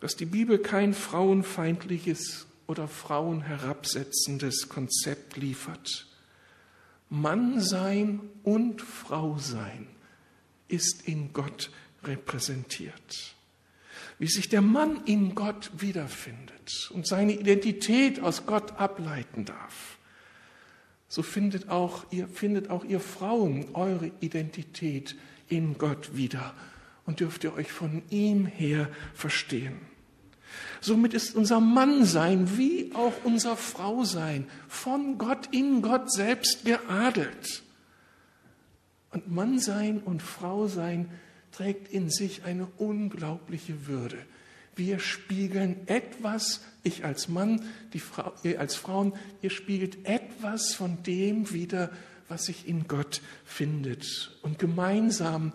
dass 0.00 0.16
die 0.16 0.24
Bibel 0.24 0.58
kein 0.58 0.94
frauenfeindliches 0.94 2.46
oder 2.66 2.88
frauenherabsetzendes 2.88 4.70
Konzept 4.70 5.36
liefert. 5.36 6.06
Mannsein 7.10 8.20
und 8.44 8.80
Frausein 8.80 9.88
ist 10.68 11.06
in 11.06 11.34
Gott 11.34 11.70
repräsentiert. 12.04 13.34
Wie 14.18 14.28
sich 14.28 14.48
der 14.48 14.60
Mann 14.60 15.04
in 15.06 15.34
Gott 15.34 15.70
wiederfindet 15.78 16.90
und 16.92 17.06
seine 17.06 17.32
Identität 17.32 18.20
aus 18.20 18.46
Gott 18.46 18.78
ableiten 18.78 19.44
darf, 19.44 19.98
so 21.08 21.22
findet 21.22 21.68
auch 21.68 22.04
ihr, 22.10 22.28
findet 22.28 22.70
auch 22.70 22.84
ihr 22.84 23.00
Frauen 23.00 23.74
eure 23.74 24.12
Identität 24.20 25.16
in 25.48 25.76
Gott 25.76 26.16
wieder 26.16 26.54
und 27.04 27.20
dürft 27.20 27.42
ihr 27.44 27.54
euch 27.54 27.72
von 27.72 28.02
ihm 28.10 28.46
her 28.46 28.88
verstehen. 29.14 29.80
Somit 30.80 31.14
ist 31.14 31.34
unser 31.34 31.60
Mannsein 31.60 32.56
wie 32.56 32.92
auch 32.94 33.12
unser 33.24 33.56
Frausein 33.56 34.46
von 34.68 35.18
Gott 35.18 35.48
in 35.52 35.82
Gott 35.82 36.12
selbst 36.12 36.64
geadelt. 36.64 37.62
Und 39.10 39.30
Mannsein 39.30 39.98
und 39.98 40.22
Frausein 40.22 41.10
trägt 41.60 41.92
in 41.92 42.08
sich 42.08 42.44
eine 42.44 42.66
unglaubliche 42.78 43.86
Würde. 43.86 44.16
Wir 44.76 44.98
spiegeln 44.98 45.86
etwas, 45.88 46.62
ich 46.82 47.04
als 47.04 47.28
Mann, 47.28 47.62
die 47.92 48.00
Frau, 48.00 48.32
ihr 48.42 48.58
als 48.58 48.76
Frauen, 48.76 49.12
ihr 49.42 49.50
spiegelt 49.50 50.06
etwas 50.06 50.72
von 50.72 51.02
dem 51.02 51.52
wider, 51.52 51.90
was 52.28 52.46
sich 52.46 52.66
in 52.66 52.88
Gott 52.88 53.20
findet. 53.44 54.38
Und 54.40 54.58
gemeinsam 54.58 55.52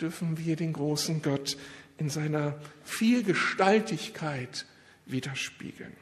dürfen 0.00 0.38
wir 0.38 0.54
den 0.54 0.72
großen 0.72 1.20
Gott 1.20 1.56
in 1.98 2.10
seiner 2.10 2.56
Vielgestaltigkeit 2.84 4.66
widerspiegeln. 5.06 5.96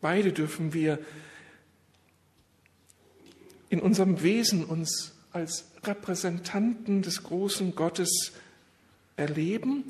Beide 0.00 0.32
dürfen 0.32 0.74
wir 0.74 0.98
in 3.68 3.78
unserem 3.78 4.22
Wesen 4.22 4.64
uns 4.64 5.15
als 5.36 5.66
Repräsentanten 5.84 7.02
des 7.02 7.22
großen 7.22 7.74
Gottes 7.74 8.32
erleben, 9.16 9.84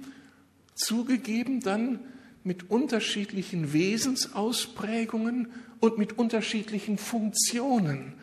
zugegeben 0.75 1.61
dann 1.61 2.01
mit 2.43 2.69
unterschiedlichen 2.69 3.73
Wesensausprägungen 3.73 5.53
und 5.79 5.99
mit 5.99 6.19
unterschiedlichen 6.19 6.99
Funktionen. 6.99 8.15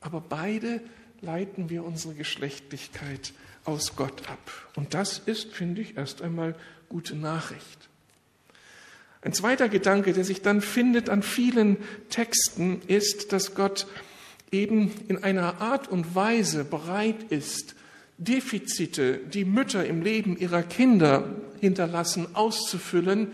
Aber 0.00 0.22
beide 0.22 0.80
leiten 1.20 1.68
wir 1.68 1.84
unsere 1.84 2.14
Geschlechtlichkeit 2.14 3.34
aus 3.64 3.94
Gott 3.94 4.28
ab. 4.30 4.70
Und 4.74 4.94
das 4.94 5.18
ist, 5.18 5.52
finde 5.52 5.82
ich, 5.82 5.98
erst 5.98 6.22
einmal 6.22 6.54
gute 6.88 7.14
Nachricht. 7.14 7.90
Ein 9.20 9.34
zweiter 9.34 9.68
Gedanke, 9.68 10.14
der 10.14 10.24
sich 10.24 10.40
dann 10.40 10.62
findet 10.62 11.10
an 11.10 11.22
vielen 11.22 11.76
Texten, 12.08 12.80
ist, 12.86 13.32
dass 13.32 13.54
Gott 13.54 13.86
eben 14.52 14.92
in 15.08 15.24
einer 15.24 15.60
Art 15.60 15.88
und 15.88 16.14
Weise 16.14 16.64
bereit 16.64 17.24
ist, 17.30 17.74
Defizite, 18.18 19.18
die 19.18 19.44
Mütter 19.44 19.84
im 19.84 20.02
Leben 20.02 20.36
ihrer 20.36 20.62
Kinder 20.62 21.34
hinterlassen, 21.60 22.26
auszufüllen, 22.34 23.28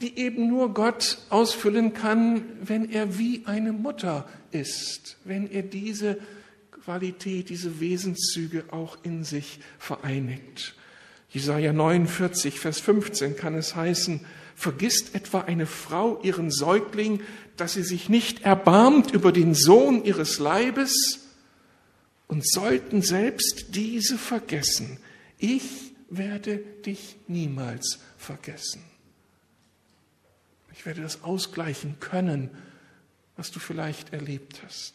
die 0.00 0.18
eben 0.18 0.48
nur 0.48 0.74
Gott 0.74 1.18
ausfüllen 1.28 1.92
kann, 1.92 2.42
wenn 2.64 2.90
er 2.90 3.18
wie 3.18 3.42
eine 3.44 3.72
Mutter 3.72 4.26
ist, 4.50 5.18
wenn 5.24 5.48
er 5.48 5.62
diese 5.62 6.18
Qualität, 6.84 7.50
diese 7.50 7.78
Wesenszüge 7.78 8.64
auch 8.70 8.96
in 9.04 9.22
sich 9.22 9.60
vereinigt. 9.78 10.74
Jesaja 11.28 11.72
49, 11.72 12.58
Vers 12.58 12.80
15 12.80 13.36
kann 13.36 13.54
es 13.54 13.76
heißen, 13.76 14.20
vergisst 14.56 15.14
etwa 15.14 15.42
eine 15.42 15.66
Frau 15.66 16.20
ihren 16.22 16.50
Säugling, 16.50 17.20
dass 17.56 17.74
sie 17.74 17.82
sich 17.82 18.08
nicht 18.08 18.42
erbarmt 18.42 19.12
über 19.12 19.32
den 19.32 19.54
Sohn 19.54 20.04
ihres 20.04 20.38
Leibes? 20.38 21.20
Und 22.26 22.48
sollten 22.48 23.02
selbst 23.02 23.74
diese 23.74 24.16
vergessen, 24.16 24.98
ich 25.38 25.92
werde 26.08 26.58
dich 26.58 27.16
niemals 27.28 27.98
vergessen. 28.16 28.82
Ich 30.72 30.86
werde 30.86 31.02
das 31.02 31.22
ausgleichen 31.22 31.96
können, 32.00 32.50
was 33.36 33.50
du 33.50 33.60
vielleicht 33.60 34.12
erlebt 34.12 34.62
hast. 34.64 34.94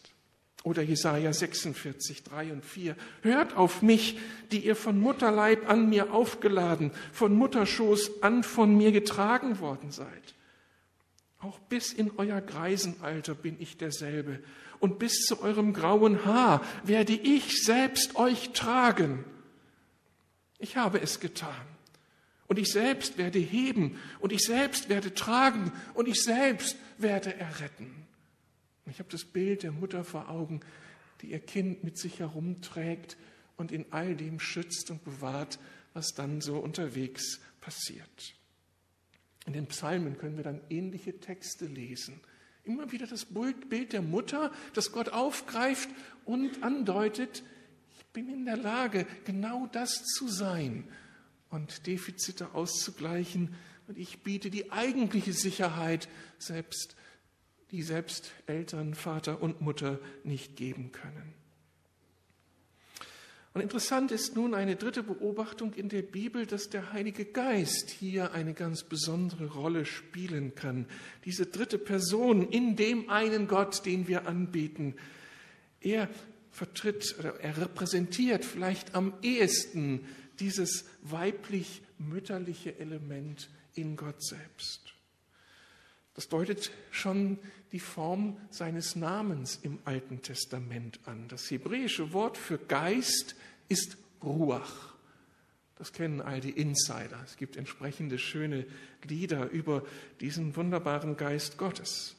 Oder 0.63 0.81
Jesaja 0.81 1.31
46, 1.31 2.23
3 2.23 2.51
und 2.51 2.65
4. 2.65 2.95
Hört 3.21 3.55
auf 3.55 3.81
mich, 3.81 4.17
die 4.51 4.65
ihr 4.65 4.75
von 4.75 4.99
Mutterleib 4.99 5.69
an 5.69 5.89
mir 5.89 6.11
aufgeladen, 6.11 6.91
von 7.13 7.33
Mutterschoß 7.33 8.21
an 8.21 8.43
von 8.43 8.75
mir 8.75 8.91
getragen 8.91 9.59
worden 9.59 9.91
seid. 9.91 10.35
Auch 11.39 11.60
bis 11.60 11.94
in 11.94 12.12
euer 12.17 12.41
Greisenalter 12.41 13.36
bin 13.36 13.58
ich 13.60 13.77
derselbe. 13.77 14.39
Und 14.79 15.00
bis 15.00 15.25
zu 15.25 15.41
eurem 15.41 15.74
grauen 15.74 16.25
Haar 16.25 16.63
werde 16.84 17.13
ich 17.13 17.63
selbst 17.63 18.15
euch 18.15 18.51
tragen. 18.53 19.24
Ich 20.60 20.77
habe 20.77 21.00
es 21.00 21.20
getan. 21.20 21.65
Und 22.48 22.58
ich 22.58 22.72
selbst 22.72 23.17
werde 23.17 23.39
heben. 23.39 24.00
Und 24.20 24.32
ich 24.32 24.44
selbst 24.44 24.89
werde 24.89 25.13
tragen. 25.13 25.72
Und 25.94 26.08
ich 26.08 26.24
selbst 26.24 26.77
werde 26.98 27.36
erretten. 27.36 28.08
Ich 28.89 29.00
habe 29.00 29.10
das 29.10 29.25
Bild 29.25 29.63
der 29.63 29.72
Mutter 29.72 30.03
vor 30.03 30.29
Augen, 30.29 30.62
die 31.22 31.32
ihr 31.32 31.39
Kind 31.39 31.84
mit 31.84 31.98
sich 31.98 32.20
herumträgt 32.20 33.17
und 33.58 33.72
in 33.72 33.86
all 33.91 34.15
dem 34.15 34.39
schützt 34.39 34.89
und 34.91 35.03
bewahrt, 35.03 35.60
was 35.94 36.13
dann 36.13 36.41
so 36.41 36.58
unterwegs 36.58 37.41
passiert. 37.60 38.37
In 39.48 39.54
den 39.54 39.68
Psalmen 39.68 40.18
können 40.18 40.38
wir 40.38 40.44
dann 40.44 40.62
ähnliche 40.70 41.20
Texte 41.20 41.66
lesen. 41.66 42.20
Immer 42.63 42.92
wieder 42.92 43.08
das 43.08 43.25
Bild 43.25 43.94
der 43.94 44.01
Mutter, 44.01 44.51
das 44.74 44.92
Gott 44.92 45.10
aufgreift 45.10 45.89
und 46.25 46.63
andeutet, 46.63 47.44
ich 47.98 48.06
bin 48.08 48.30
in 48.30 48.46
der 48.46 48.58
Lage, 48.58 49.08
genau 49.24 49.68
das 49.68 50.04
zu 50.04 50.27
sein, 50.27 50.84
und 51.50 51.88
Defizite 51.88 52.54
auszugleichen. 52.54 53.56
Und 53.88 53.98
ich 53.98 54.22
biete 54.22 54.50
die 54.50 54.72
eigentliche 54.72 55.32
Sicherheit, 55.32 56.10
selbst, 56.38 56.98
die 57.72 57.84
selbst 57.84 58.34
Eltern, 58.48 58.96
Vater 58.96 59.42
und 59.42 59.62
Mutter 59.62 60.00
nicht 60.25 60.58
geben 60.58 60.92
können. 60.92 61.37
Und 63.57 63.63
interessant 63.63 64.11
ist 64.11 64.35
nun 64.35 64.53
eine 64.53 64.75
dritte 64.75 65.01
Beobachtung 65.01 65.73
in 65.73 65.89
der 65.89 66.03
Bibel, 66.03 66.45
dass 66.45 66.69
der 66.69 66.93
Heilige 66.93 67.25
Geist 67.25 67.89
hier 67.89 68.33
eine 68.33 68.53
ganz 68.53 68.83
besondere 68.83 69.47
Rolle 69.47 69.87
spielen 69.87 70.53
kann. 70.53 70.85
Diese 71.25 71.47
dritte 71.47 71.79
Person 71.79 72.47
in 72.51 72.75
dem 72.75 73.09
einen 73.09 73.47
Gott, 73.47 73.83
den 73.87 74.07
wir 74.07 74.27
anbeten. 74.27 74.93
Er 75.81 76.07
vertritt 76.51 77.15
er 77.41 77.57
repräsentiert 77.57 78.45
vielleicht 78.45 78.93
am 78.93 79.15
ehesten 79.23 80.05
dieses 80.39 80.85
weiblich-mütterliche 81.01 82.77
Element 82.77 83.49
in 83.73 83.95
Gott 83.95 84.23
selbst. 84.23 84.93
Das 86.13 86.29
deutet 86.29 86.71
schon 86.91 87.39
die 87.71 87.79
Form 87.79 88.37
seines 88.49 88.95
Namens 88.95 89.59
im 89.61 89.77
Alten 89.85 90.21
Testament 90.21 90.99
an. 91.05 91.27
Das 91.27 91.51
hebräische 91.51 92.11
Wort 92.13 92.37
für 92.37 92.57
Geist 92.57 93.35
ist 93.69 93.97
Ruach. 94.24 94.93
Das 95.77 95.93
kennen 95.93 96.21
all 96.21 96.41
die 96.41 96.51
Insider. 96.51 97.19
Es 97.24 97.38
gibt 97.38 97.55
entsprechende 97.55 98.17
schöne 98.17 98.65
Lieder 99.07 99.50
über 99.50 99.83
diesen 100.21 100.55
wunderbaren 100.55 101.17
Geist 101.17 101.57
Gottes. 101.57 102.15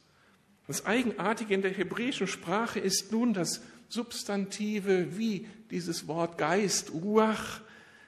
Das 0.69 0.87
Eigenartige 0.87 1.55
in 1.55 1.62
der 1.62 1.73
hebräischen 1.73 2.26
Sprache 2.26 2.78
ist 2.78 3.11
nun, 3.11 3.33
dass 3.33 3.62
Substantive 3.88 5.17
wie 5.17 5.49
dieses 5.71 6.07
Wort 6.07 6.38
Geist, 6.38 6.93
Ruach, 6.93 7.62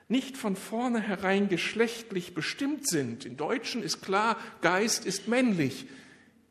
nicht 0.09 0.37
von 0.37 0.57
vornherein 0.57 1.49
geschlechtlich 1.49 2.35
bestimmt 2.35 2.89
sind. 2.89 3.25
Im 3.25 3.37
Deutschen 3.37 3.83
ist 3.83 4.03
klar, 4.03 4.37
Geist 4.61 5.07
ist 5.07 5.27
männlich. 5.27 5.87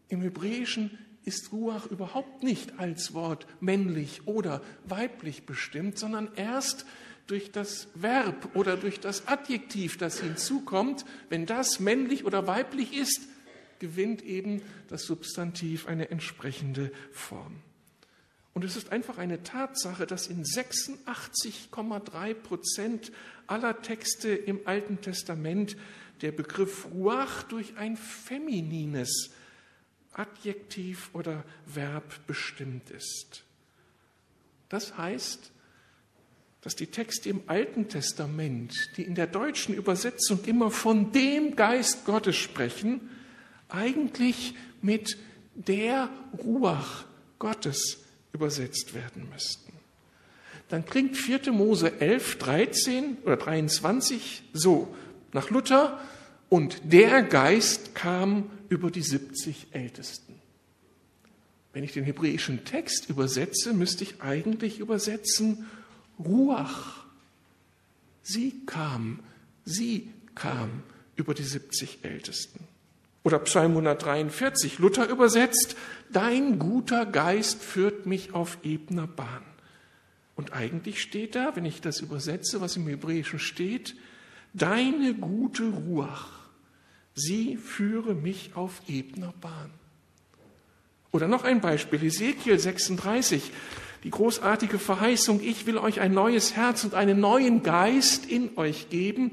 Im 0.07 0.21
Hebräischen 0.21 0.97
ist 1.29 1.51
Ruach 1.51 1.85
überhaupt 1.85 2.41
nicht 2.41 2.79
als 2.79 3.13
Wort 3.13 3.45
männlich 3.59 4.21
oder 4.25 4.63
weiblich 4.85 5.45
bestimmt, 5.45 5.99
sondern 5.99 6.27
erst 6.35 6.87
durch 7.27 7.51
das 7.51 7.87
Verb 7.93 8.55
oder 8.55 8.77
durch 8.77 8.99
das 8.99 9.27
Adjektiv, 9.27 9.97
das 9.97 10.19
hinzukommt, 10.19 11.05
wenn 11.29 11.45
das 11.45 11.79
männlich 11.79 12.25
oder 12.25 12.47
weiblich 12.47 12.97
ist, 12.97 13.21
gewinnt 13.77 14.23
eben 14.23 14.63
das 14.87 15.03
Substantiv 15.03 15.87
eine 15.87 16.09
entsprechende 16.09 16.91
Form. 17.11 17.57
Und 18.55 18.63
es 18.65 18.75
ist 18.75 18.91
einfach 18.91 19.19
eine 19.19 19.43
Tatsache, 19.43 20.07
dass 20.07 20.25
in 20.25 20.43
86,3 20.43 22.33
Prozent 22.33 23.11
aller 23.45 23.83
Texte 23.83 24.29
im 24.29 24.61
Alten 24.65 24.99
Testament 24.99 25.77
der 26.23 26.31
Begriff 26.31 26.87
Ruach 26.91 27.43
durch 27.43 27.77
ein 27.77 27.97
feminines 27.97 29.29
Adjektiv 30.19 31.09
oder 31.13 31.43
Verb 31.65 32.27
bestimmt 32.27 32.89
ist. 32.91 33.43
Das 34.67 34.97
heißt, 34.97 35.51
dass 36.61 36.75
die 36.75 36.87
Texte 36.87 37.29
im 37.29 37.43
Alten 37.47 37.87
Testament, 37.87 38.73
die 38.97 39.03
in 39.03 39.15
der 39.15 39.27
deutschen 39.27 39.73
Übersetzung 39.73 40.43
immer 40.45 40.71
von 40.71 41.13
dem 41.13 41.55
Geist 41.55 42.03
Gottes 42.03 42.35
sprechen, 42.35 43.09
eigentlich 43.69 44.55
mit 44.81 45.17
der 45.55 46.09
Ruach 46.37 47.05
Gottes 47.39 47.99
übersetzt 48.33 48.93
werden 48.93 49.29
müssten. 49.31 49.71
Dann 50.67 50.85
klingt 50.85 51.15
4. 51.15 51.51
Mose 51.53 52.01
11, 52.01 52.37
13 52.39 53.17
oder 53.23 53.37
23 53.37 54.43
so 54.53 54.93
nach 55.31 55.49
Luther, 55.49 55.99
und 56.49 56.81
der 56.91 57.21
Geist 57.21 57.93
kam 57.93 58.49
über 58.69 58.91
die 58.91 59.01
70 59.01 59.67
Ältesten. 59.71 60.35
Wenn 61.73 61.83
ich 61.83 61.93
den 61.93 62.03
hebräischen 62.03 62.65
Text 62.65 63.09
übersetze, 63.09 63.73
müsste 63.73 64.03
ich 64.03 64.21
eigentlich 64.21 64.79
übersetzen 64.79 65.67
Ruach. 66.17 67.05
Sie 68.23 68.65
kam, 68.65 69.19
sie 69.65 70.09
kam 70.35 70.83
über 71.15 71.33
die 71.33 71.43
70 71.43 71.99
Ältesten. 72.03 72.67
Oder 73.23 73.39
Psalm 73.39 73.71
143, 73.71 74.79
Luther 74.79 75.07
übersetzt, 75.09 75.75
Dein 76.11 76.57
guter 76.57 77.05
Geist 77.05 77.61
führt 77.61 78.05
mich 78.05 78.33
auf 78.33 78.57
ebner 78.63 79.07
Bahn. 79.07 79.43
Und 80.35 80.53
eigentlich 80.53 81.01
steht 81.01 81.35
da, 81.35 81.55
wenn 81.55 81.65
ich 81.65 81.81
das 81.81 81.99
übersetze, 81.99 82.61
was 82.61 82.77
im 82.77 82.87
Hebräischen 82.87 83.39
steht, 83.39 83.95
Deine 84.53 85.13
gute 85.13 85.69
Ruach, 85.69 86.38
sie 87.19 87.57
führe 87.57 88.15
mich 88.15 88.51
auf 88.55 88.81
ebner 88.87 89.33
Bahn. 89.41 89.69
Oder 91.11 91.27
noch 91.27 91.43
ein 91.43 91.61
Beispiel, 91.61 92.03
Ezekiel 92.03 92.59
36, 92.59 93.51
die 94.03 94.11
großartige 94.11 94.79
Verheißung, 94.79 95.41
ich 95.41 95.65
will 95.65 95.77
euch 95.77 95.99
ein 95.99 96.13
neues 96.13 96.55
Herz 96.55 96.83
und 96.83 96.93
einen 96.93 97.19
neuen 97.19 97.63
Geist 97.63 98.25
in 98.25 98.57
euch 98.57 98.89
geben. 98.89 99.31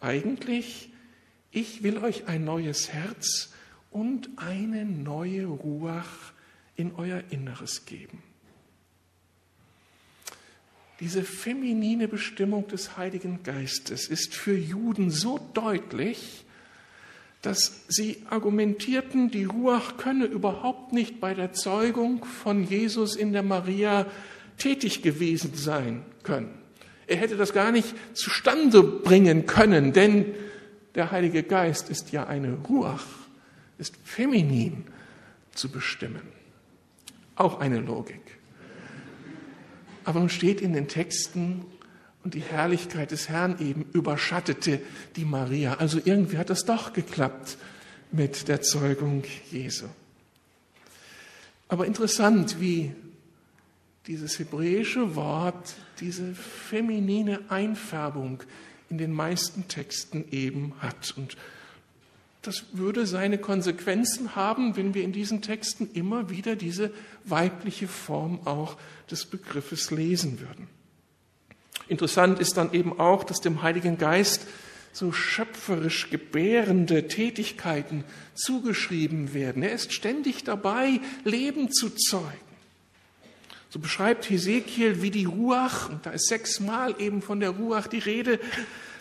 Eigentlich, 0.00 0.90
ich 1.52 1.82
will 1.82 1.98
euch 1.98 2.26
ein 2.26 2.44
neues 2.44 2.92
Herz 2.92 3.52
und 3.90 4.30
eine 4.36 4.84
neue 4.84 5.46
Ruach 5.46 6.32
in 6.76 6.94
euer 6.96 7.22
Inneres 7.30 7.84
geben. 7.84 8.22
Diese 11.00 11.22
feminine 11.22 12.08
Bestimmung 12.08 12.68
des 12.68 12.96
Heiligen 12.96 13.42
Geistes 13.42 14.08
ist 14.08 14.34
für 14.34 14.56
Juden 14.56 15.10
so 15.10 15.38
deutlich, 15.54 16.44
dass 17.42 17.84
sie 17.88 18.22
argumentierten, 18.28 19.30
die 19.30 19.44
Ruach 19.44 19.96
könne 19.96 20.26
überhaupt 20.26 20.92
nicht 20.92 21.20
bei 21.20 21.34
der 21.34 21.52
Zeugung 21.52 22.24
von 22.24 22.64
Jesus 22.64 23.16
in 23.16 23.32
der 23.32 23.42
Maria 23.42 24.06
tätig 24.58 25.02
gewesen 25.02 25.52
sein 25.54 26.04
können. 26.22 26.54
Er 27.06 27.16
hätte 27.16 27.36
das 27.36 27.52
gar 27.52 27.72
nicht 27.72 27.94
zustande 28.12 28.82
bringen 28.82 29.46
können, 29.46 29.92
denn 29.92 30.26
der 30.94 31.10
Heilige 31.10 31.42
Geist 31.42 31.88
ist 31.88 32.12
ja 32.12 32.26
eine 32.26 32.54
Ruach 32.68 33.06
ist 33.80 33.96
feminin 34.04 34.84
zu 35.54 35.70
bestimmen. 35.70 36.22
Auch 37.34 37.60
eine 37.60 37.80
Logik. 37.80 38.20
Aber 40.04 40.20
nun 40.20 40.28
steht 40.28 40.60
in 40.60 40.74
den 40.74 40.86
Texten, 40.86 41.64
und 42.22 42.34
die 42.34 42.40
Herrlichkeit 42.40 43.10
des 43.10 43.28
Herrn 43.28 43.58
eben 43.60 43.86
überschattete 43.92 44.80
die 45.16 45.24
Maria. 45.24 45.74
Also 45.74 46.00
irgendwie 46.04 46.38
hat 46.38 46.50
das 46.50 46.64
doch 46.64 46.92
geklappt 46.92 47.56
mit 48.12 48.48
der 48.48 48.60
Zeugung 48.62 49.24
Jesu. 49.50 49.86
Aber 51.68 51.86
interessant, 51.86 52.60
wie 52.60 52.92
dieses 54.06 54.38
hebräische 54.38 55.14
Wort 55.14 55.74
diese 56.00 56.34
feminine 56.34 57.40
Einfärbung 57.48 58.42
in 58.88 58.98
den 58.98 59.12
meisten 59.12 59.68
Texten 59.68 60.24
eben 60.30 60.74
hat. 60.80 61.14
Und 61.16 61.36
das 62.42 62.64
würde 62.72 63.06
seine 63.06 63.38
Konsequenzen 63.38 64.34
haben, 64.34 64.76
wenn 64.76 64.94
wir 64.94 65.04
in 65.04 65.12
diesen 65.12 65.42
Texten 65.42 65.90
immer 65.92 66.30
wieder 66.30 66.56
diese 66.56 66.90
weibliche 67.24 67.86
Form 67.86 68.40
auch 68.46 68.76
des 69.10 69.26
Begriffes 69.26 69.90
lesen 69.90 70.40
würden. 70.40 70.66
Interessant 71.90 72.38
ist 72.38 72.56
dann 72.56 72.72
eben 72.72 73.00
auch, 73.00 73.24
dass 73.24 73.40
dem 73.40 73.62
Heiligen 73.62 73.98
Geist 73.98 74.46
so 74.92 75.10
schöpferisch 75.10 76.08
gebärende 76.08 77.08
Tätigkeiten 77.08 78.04
zugeschrieben 78.34 79.34
werden. 79.34 79.64
Er 79.64 79.72
ist 79.72 79.92
ständig 79.92 80.44
dabei, 80.44 81.00
Leben 81.24 81.72
zu 81.72 81.90
zeugen. 81.90 82.50
So 83.70 83.80
beschreibt 83.80 84.30
Hesekiel, 84.30 85.02
wie 85.02 85.10
die 85.10 85.24
Ruach, 85.24 85.90
und 85.90 86.06
da 86.06 86.10
ist 86.10 86.28
sechsmal 86.28 86.94
eben 87.00 87.22
von 87.22 87.40
der 87.40 87.50
Ruach 87.50 87.88
die 87.88 87.98
Rede, 87.98 88.38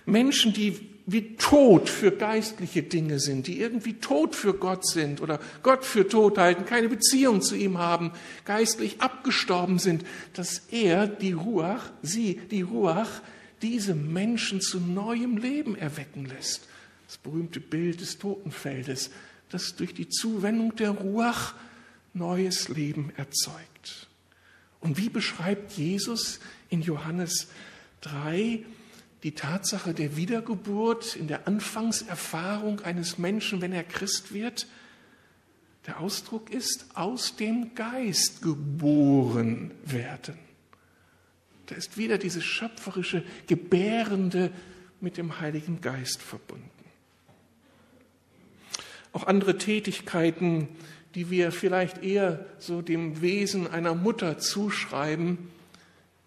Menschen, 0.07 0.51
die 0.51 0.79
wie 1.11 1.35
tot 1.37 1.89
für 1.89 2.11
geistliche 2.11 2.83
Dinge 2.83 3.19
sind, 3.19 3.47
die 3.47 3.59
irgendwie 3.59 3.93
tot 3.93 4.35
für 4.35 4.53
Gott 4.53 4.85
sind 4.85 5.21
oder 5.21 5.39
Gott 5.63 5.83
für 5.83 6.07
tot 6.07 6.37
halten, 6.37 6.65
keine 6.65 6.89
Beziehung 6.89 7.41
zu 7.41 7.55
ihm 7.55 7.77
haben, 7.77 8.11
geistlich 8.45 9.01
abgestorben 9.01 9.79
sind, 9.79 10.05
dass 10.33 10.59
er, 10.71 11.07
die 11.07 11.31
Ruach, 11.31 11.91
sie, 12.01 12.39
die 12.51 12.61
Ruach, 12.61 13.21
diese 13.61 13.95
Menschen 13.95 14.61
zu 14.61 14.79
neuem 14.79 15.37
Leben 15.37 15.75
erwecken 15.75 16.25
lässt. 16.25 16.67
Das 17.07 17.17
berühmte 17.17 17.59
Bild 17.59 18.01
des 18.01 18.19
Totenfeldes, 18.19 19.09
das 19.49 19.75
durch 19.75 19.93
die 19.93 20.09
Zuwendung 20.09 20.75
der 20.75 20.91
Ruach 20.91 21.55
neues 22.13 22.69
Leben 22.69 23.11
erzeugt. 23.17 24.07
Und 24.79 24.97
wie 24.97 25.09
beschreibt 25.09 25.73
Jesus 25.73 26.39
in 26.69 26.81
Johannes 26.81 27.47
3 28.01 28.63
die 29.23 29.33
Tatsache 29.33 29.93
der 29.93 30.15
Wiedergeburt 30.15 31.15
in 31.15 31.27
der 31.27 31.47
Anfangserfahrung 31.47 32.81
eines 32.81 33.17
Menschen, 33.17 33.61
wenn 33.61 33.73
er 33.73 33.83
Christ 33.83 34.33
wird, 34.33 34.67
der 35.87 35.99
Ausdruck 35.99 36.49
ist, 36.49 36.85
aus 36.95 37.35
dem 37.35 37.75
Geist 37.75 38.41
geboren 38.41 39.71
werden. 39.85 40.37
Da 41.65 41.75
ist 41.75 41.97
wieder 41.97 42.17
diese 42.17 42.41
schöpferische, 42.41 43.23
gebärende 43.47 44.51
mit 45.01 45.17
dem 45.17 45.39
Heiligen 45.39 45.81
Geist 45.81 46.21
verbunden. 46.21 46.69
Auch 49.11 49.27
andere 49.27 49.57
Tätigkeiten, 49.57 50.67
die 51.15 51.29
wir 51.29 51.51
vielleicht 51.51 52.03
eher 52.03 52.45
so 52.59 52.81
dem 52.81 53.21
Wesen 53.21 53.67
einer 53.67 53.95
Mutter 53.95 54.37
zuschreiben, 54.37 55.49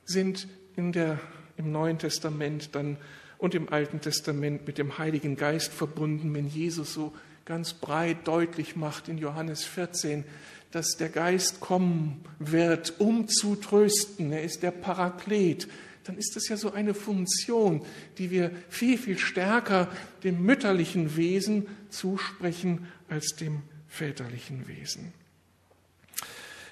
sind 0.05 0.49
in 0.77 0.93
der, 0.93 1.21
im 1.65 1.73
Neuen 1.73 1.99
Testament 1.99 2.75
dann 2.75 2.97
und 3.39 3.55
im 3.55 3.69
Alten 3.69 4.01
Testament 4.01 4.67
mit 4.67 4.79
dem 4.79 4.99
Heiligen 4.99 5.37
Geist 5.37 5.73
verbunden, 5.73 6.33
wenn 6.35 6.49
Jesus 6.49 6.95
so 6.95 7.13
ganz 7.45 7.73
breit 7.73 8.19
deutlich 8.29 8.77
macht 8.77 9.09
in 9.09 9.19
Johannes 9.19 9.65
14, 9.65 10.25
dass 10.71 10.97
der 10.97 11.09
Geist 11.09 11.61
kommen 11.61 12.25
wird, 12.39 12.95
um 12.99 13.29
zu 13.29 13.57
trösten. 13.57 14.33
Er 14.33 14.43
ist 14.43 14.63
der 14.63 14.71
Paraklet. 14.71 15.69
Dann 16.05 16.17
ist 16.17 16.35
das 16.35 16.49
ja 16.49 16.57
so 16.57 16.73
eine 16.73 16.95
Funktion, 16.95 17.85
die 18.19 18.31
wir 18.31 18.51
viel, 18.69 18.99
viel 18.99 19.19
stärker 19.19 19.89
dem 20.25 20.43
mütterlichen 20.43 21.17
Wesen 21.17 21.67
zusprechen 21.91 22.89
als 23.09 23.37
dem 23.37 23.63
väterlichen 23.89 24.67
Wesen. 24.67 25.13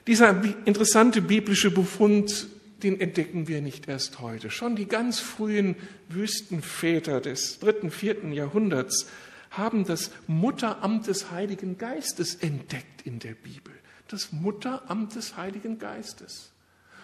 Dieser 0.06 0.42
interessante 0.64 1.20
biblische 1.20 1.70
Befund, 1.70 2.48
den 2.82 3.00
entdecken 3.00 3.48
wir 3.48 3.60
nicht 3.60 3.88
erst 3.88 4.20
heute. 4.20 4.50
Schon 4.50 4.76
die 4.76 4.86
ganz 4.86 5.20
frühen 5.20 5.76
Wüstenväter 6.08 7.20
des 7.20 7.58
dritten, 7.58 7.90
vierten 7.90 8.32
Jahrhunderts 8.32 9.06
haben 9.50 9.84
das 9.84 10.10
Mutteramt 10.26 11.06
des 11.06 11.30
Heiligen 11.30 11.76
Geistes 11.76 12.36
entdeckt 12.36 13.02
in 13.04 13.18
der 13.18 13.34
Bibel. 13.34 13.74
Das 14.08 14.32
Mutteramt 14.32 15.14
des 15.14 15.36
Heiligen 15.36 15.78
Geistes. 15.78 16.52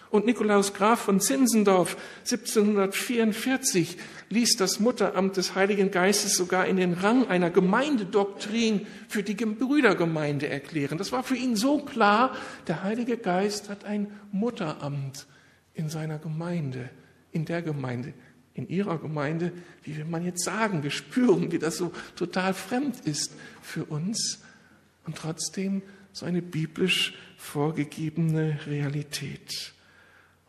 Und 0.09 0.25
Nikolaus 0.25 0.73
Graf 0.73 1.01
von 1.01 1.19
Zinzendorf 1.19 1.97
1744 2.19 3.97
ließ 4.29 4.55
das 4.55 4.79
Mutteramt 4.79 5.35
des 5.35 5.53
Heiligen 5.55 5.91
Geistes 5.91 6.35
sogar 6.35 6.65
in 6.65 6.77
den 6.77 6.93
Rang 6.93 7.27
einer 7.27 7.49
Gemeindedoktrin 7.49 8.87
für 9.09 9.23
die 9.23 9.35
Brüdergemeinde 9.35 10.47
erklären. 10.47 10.97
Das 10.97 11.11
war 11.11 11.23
für 11.23 11.35
ihn 11.35 11.57
so 11.57 11.79
klar, 11.79 12.33
der 12.67 12.83
Heilige 12.83 13.17
Geist 13.17 13.67
hat 13.67 13.83
ein 13.83 14.07
Mutteramt 14.31 15.27
in 15.77 15.89
seiner 15.89 16.17
Gemeinde, 16.17 16.89
in 17.31 17.45
der 17.45 17.61
Gemeinde, 17.61 18.13
in 18.53 18.67
ihrer 18.67 18.97
Gemeinde. 18.97 19.51
Wie 19.83 19.95
will 19.95 20.05
man 20.05 20.25
jetzt 20.25 20.43
sagen? 20.43 20.83
Wir 20.83 20.91
spüren, 20.91 21.51
wie 21.51 21.59
das 21.59 21.77
so 21.77 21.93
total 22.15 22.53
fremd 22.53 22.99
ist 23.01 23.33
für 23.61 23.85
uns 23.85 24.41
und 25.05 25.15
trotzdem 25.15 25.83
so 26.11 26.25
eine 26.25 26.41
biblisch 26.41 27.13
vorgegebene 27.37 28.59
Realität. 28.65 29.73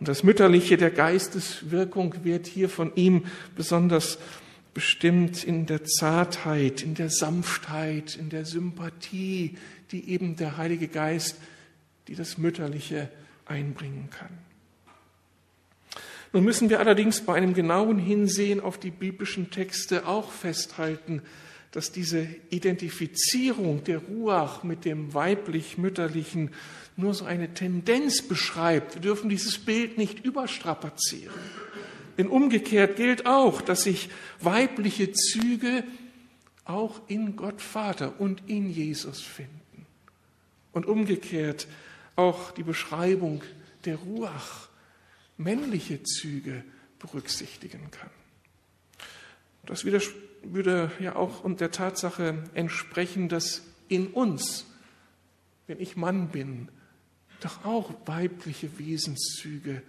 Und 0.01 0.09
das 0.09 0.23
Mütterliche 0.23 0.77
der 0.77 0.91
Geisteswirkung 0.91 2.25
wird 2.25 2.47
hier 2.47 2.69
von 2.69 2.95
ihm 2.95 3.27
besonders 3.55 4.19
bestimmt 4.73 5.45
in 5.45 5.67
der 5.67 5.85
Zartheit, 5.85 6.83
in 6.83 6.95
der 6.95 7.11
Sanftheit, 7.11 8.17
in 8.17 8.31
der 8.31 8.45
Sympathie, 8.47 9.59
die 9.91 10.09
eben 10.09 10.37
der 10.37 10.57
Heilige 10.57 10.89
Geist, 10.89 11.37
die 12.07 12.15
das 12.15 12.39
Mütterliche 12.39 13.11
einbringen 13.45 14.09
kann. 14.11 14.48
Nun 16.33 16.45
müssen 16.45 16.69
wir 16.69 16.81
allerdings 16.81 17.23
bei 17.23 17.35
einem 17.35 17.55
genauen 17.55 17.99
Hinsehen 17.99 18.61
auf 18.61 18.79
die 18.79 18.91
biblischen 18.91 19.51
Texte 19.51 20.07
auch 20.07 20.31
festhalten, 20.31 21.23
dass 21.73 21.93
diese 21.93 22.27
Identifizierung 22.51 23.85
der 23.85 23.99
Ruach 23.99 24.63
mit 24.63 24.85
dem 24.85 25.15
weiblich-mütterlichen 25.15 26.51
nur 26.97 27.15
so 27.15 27.25
eine 27.25 27.55
Tendenz 27.55 28.23
beschreibt. 28.23 28.95
Wir 28.95 29.03
dürfen 29.03 29.29
dieses 29.29 29.59
Bild 29.59 29.99
nicht 29.99 30.25
überstrapazieren. 30.25 31.35
Denn 32.19 32.27
umgekehrt 32.27 32.97
gilt 32.97 33.27
auch, 33.27 33.61
dass 33.61 33.85
sich 33.85 34.11
weibliche 34.41 35.13
Züge 35.13 35.85
auch 36.65 37.01
in 37.07 37.37
Gott 37.37 37.63
Vater 37.63 38.21
und 38.21 38.43
in 38.47 38.69
Jesus 38.69 39.21
finden. 39.21 39.87
Und 40.73 40.87
umgekehrt 40.87 41.69
auch 42.17 42.51
die 42.51 42.65
Beschreibung 42.65 43.43
der 43.85 43.97
Ruach 43.97 44.69
männliche 45.39 46.03
Züge 46.03 46.65
berücksichtigen 46.99 47.91
kann. 47.91 48.11
Das 49.65 49.85
würde 49.85 50.91
ja 51.01 51.17
auch 51.17 51.45
der 51.57 51.71
Tatsache 51.71 52.45
entsprechen, 52.55 53.29
dass 53.29 53.63
in 53.89 54.09
uns, 54.09 54.67
wenn 55.67 55.81
ich 55.81 55.97
Mann 55.97 56.29
bin, 56.29 56.69
doch 57.41 57.65
auch 57.65 57.93
weibliche 58.07 58.79
Wesenszüge 58.79 59.83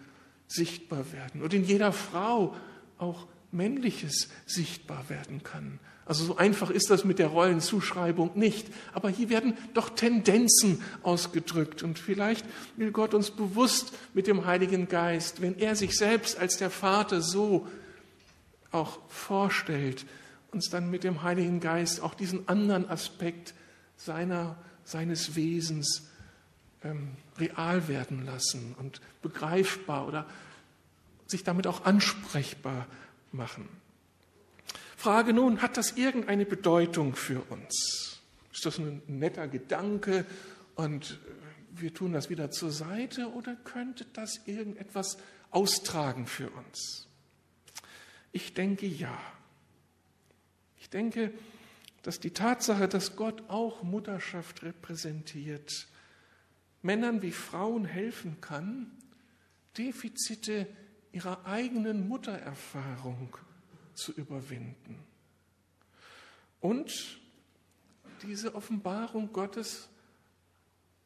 sichtbar 0.47 1.11
werden 1.11 1.41
und 1.41 1.53
in 1.53 1.63
jeder 1.63 1.91
Frau 1.91 2.55
auch 2.97 3.27
männliches 3.51 4.29
sichtbar 4.45 5.09
werden 5.09 5.43
kann. 5.43 5.79
Also 6.09 6.25
so 6.25 6.37
einfach 6.37 6.71
ist 6.71 6.89
das 6.89 7.03
mit 7.03 7.19
der 7.19 7.27
Rollenzuschreibung 7.27 8.31
nicht. 8.33 8.67
Aber 8.93 9.09
hier 9.09 9.29
werden 9.29 9.55
doch 9.75 9.89
Tendenzen 9.89 10.81
ausgedrückt. 11.03 11.83
Und 11.83 11.99
vielleicht 11.99 12.45
will 12.77 12.91
Gott 12.91 13.13
uns 13.13 13.29
bewusst 13.29 13.93
mit 14.15 14.25
dem 14.25 14.45
Heiligen 14.45 14.87
Geist, 14.87 15.39
wenn 15.39 15.59
er 15.59 15.75
sich 15.75 15.95
selbst 15.95 16.39
als 16.39 16.57
der 16.57 16.71
Vater 16.71 17.21
so 17.21 17.67
auch 18.71 18.97
vorstellt, 19.07 20.05
uns 20.51 20.69
dann 20.69 20.89
mit 20.89 21.03
dem 21.03 21.21
Heiligen 21.21 21.59
Geist 21.59 22.01
auch 22.01 22.15
diesen 22.15 22.47
anderen 22.47 22.89
Aspekt 22.89 23.53
seiner, 23.95 24.57
seines 24.83 25.35
Wesens 25.35 26.07
ähm, 26.83 27.09
real 27.37 27.87
werden 27.87 28.25
lassen 28.25 28.75
und 28.79 28.99
begreifbar 29.21 30.07
oder 30.07 30.25
sich 31.27 31.43
damit 31.43 31.67
auch 31.67 31.85
ansprechbar 31.85 32.87
machen. 33.31 33.69
Frage 34.97 35.33
nun, 35.33 35.61
hat 35.61 35.77
das 35.77 35.93
irgendeine 35.93 36.45
Bedeutung 36.45 37.15
für 37.15 37.41
uns? 37.49 38.19
Ist 38.51 38.65
das 38.65 38.77
ein 38.77 39.01
netter 39.07 39.47
Gedanke 39.47 40.25
und 40.75 41.19
wir 41.71 41.93
tun 41.93 42.13
das 42.13 42.29
wieder 42.29 42.51
zur 42.51 42.71
Seite 42.71 43.31
oder 43.31 43.55
könnte 43.55 44.05
das 44.11 44.41
irgendetwas 44.45 45.17
austragen 45.51 46.27
für 46.27 46.49
uns? 46.49 47.07
Ich 48.31 48.53
denke 48.53 48.85
ja. 48.85 49.17
Ich 50.77 50.89
denke, 50.89 51.31
dass 52.03 52.19
die 52.19 52.31
Tatsache, 52.31 52.87
dass 52.87 53.15
Gott 53.15 53.49
auch 53.49 53.83
Mutterschaft 53.83 54.63
repräsentiert, 54.63 55.87
Männern 56.81 57.21
wie 57.21 57.31
Frauen 57.31 57.85
helfen 57.85 58.39
kann, 58.41 58.91
Defizite 59.77 60.67
ihrer 61.11 61.45
eigenen 61.45 62.07
Muttererfahrung 62.07 63.37
zu 63.93 64.11
überwinden. 64.13 64.99
Und 66.59 67.19
diese 68.23 68.55
Offenbarung 68.55 69.31
Gottes 69.31 69.89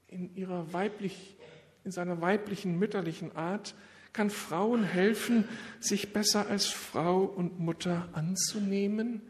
in, 0.08 0.36
ihrer 0.36 0.74
weiblich, 0.74 1.36
in 1.84 1.92
seiner 1.92 2.22
weiblichen, 2.22 2.78
mütterlichen 2.78 3.36
Art 3.36 3.76
kann 4.14 4.30
Frauen 4.30 4.84
helfen, 4.84 5.48
sich 5.80 6.14
besser 6.14 6.48
als 6.48 6.68
Frau 6.68 7.24
und 7.24 7.60
Mutter 7.60 8.10
anzunehmen, 8.14 9.22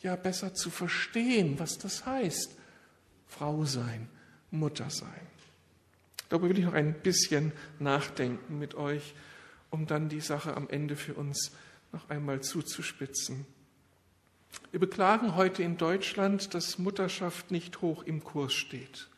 ja 0.00 0.16
besser 0.16 0.54
zu 0.54 0.70
verstehen, 0.70 1.58
was 1.58 1.78
das 1.78 2.06
heißt, 2.06 2.56
Frau 3.26 3.64
sein, 3.64 4.08
Mutter 4.50 4.90
sein. 4.90 5.26
Darüber 6.28 6.48
will 6.48 6.58
ich 6.58 6.64
noch 6.64 6.74
ein 6.74 6.94
bisschen 6.94 7.52
nachdenken 7.78 8.58
mit 8.58 8.74
euch, 8.74 9.14
um 9.72 9.86
dann 9.86 10.08
die 10.08 10.20
Sache 10.20 10.54
am 10.56 10.68
Ende 10.68 10.94
für 10.94 11.14
uns 11.14 11.50
noch 11.92 12.08
einmal 12.10 12.42
zuzuspitzen. 12.42 13.46
Wir 14.70 14.78
beklagen 14.78 15.34
heute 15.34 15.62
in 15.62 15.78
Deutschland, 15.78 16.54
dass 16.54 16.78
Mutterschaft 16.78 17.50
nicht 17.50 17.80
hoch 17.80 18.02
im 18.04 18.22
Kurs 18.22 18.52
steht 18.52 19.08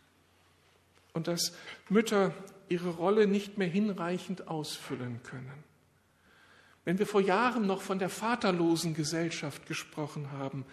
und 1.13 1.27
dass 1.27 1.53
Mütter 1.89 2.33
ihre 2.69 2.91
Rolle 2.91 3.27
nicht 3.27 3.59
mehr 3.59 3.69
hinreichend 3.69 4.47
ausfüllen 4.47 5.21
können. 5.25 5.65
Wenn 6.85 6.99
wir 6.99 7.07
vor 7.07 7.21
Jahren 7.21 7.67
noch 7.67 7.83
von 7.83 7.99
der 7.99 8.09
vaterlosen 8.09 8.95
Gesellschaft 8.95 9.67
gesprochen 9.67 10.31
haben, 10.33 10.65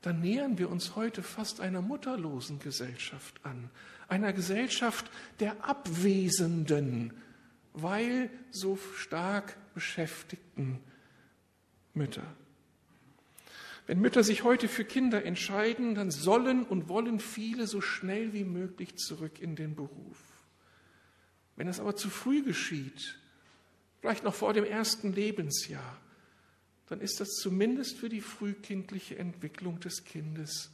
dann 0.00 0.22
nähern 0.22 0.56
wir 0.56 0.70
uns 0.70 0.96
heute 0.96 1.22
fast 1.22 1.60
einer 1.60 1.82
mutterlosen 1.82 2.58
Gesellschaft 2.58 3.38
an, 3.42 3.68
einer 4.08 4.32
Gesellschaft 4.32 5.10
der 5.40 5.62
Abwesenden, 5.62 7.12
weil 7.82 8.30
so 8.50 8.78
stark 8.96 9.56
beschäftigten 9.74 10.80
Mütter. 11.94 12.24
Wenn 13.86 14.00
Mütter 14.00 14.22
sich 14.22 14.44
heute 14.44 14.68
für 14.68 14.84
Kinder 14.84 15.24
entscheiden, 15.24 15.94
dann 15.94 16.10
sollen 16.10 16.64
und 16.64 16.88
wollen 16.88 17.18
viele 17.18 17.66
so 17.66 17.80
schnell 17.80 18.32
wie 18.32 18.44
möglich 18.44 18.96
zurück 18.96 19.40
in 19.40 19.56
den 19.56 19.74
Beruf. 19.74 20.18
Wenn 21.56 21.66
es 21.68 21.80
aber 21.80 21.96
zu 21.96 22.08
früh 22.08 22.42
geschieht, 22.42 23.18
vielleicht 24.00 24.22
noch 24.24 24.34
vor 24.34 24.52
dem 24.52 24.64
ersten 24.64 25.12
Lebensjahr, 25.12 26.00
dann 26.86 27.00
ist 27.00 27.20
das 27.20 27.28
zumindest 27.30 27.98
für 27.98 28.08
die 28.08 28.20
frühkindliche 28.20 29.18
Entwicklung 29.18 29.80
des 29.80 30.04
Kindes 30.04 30.70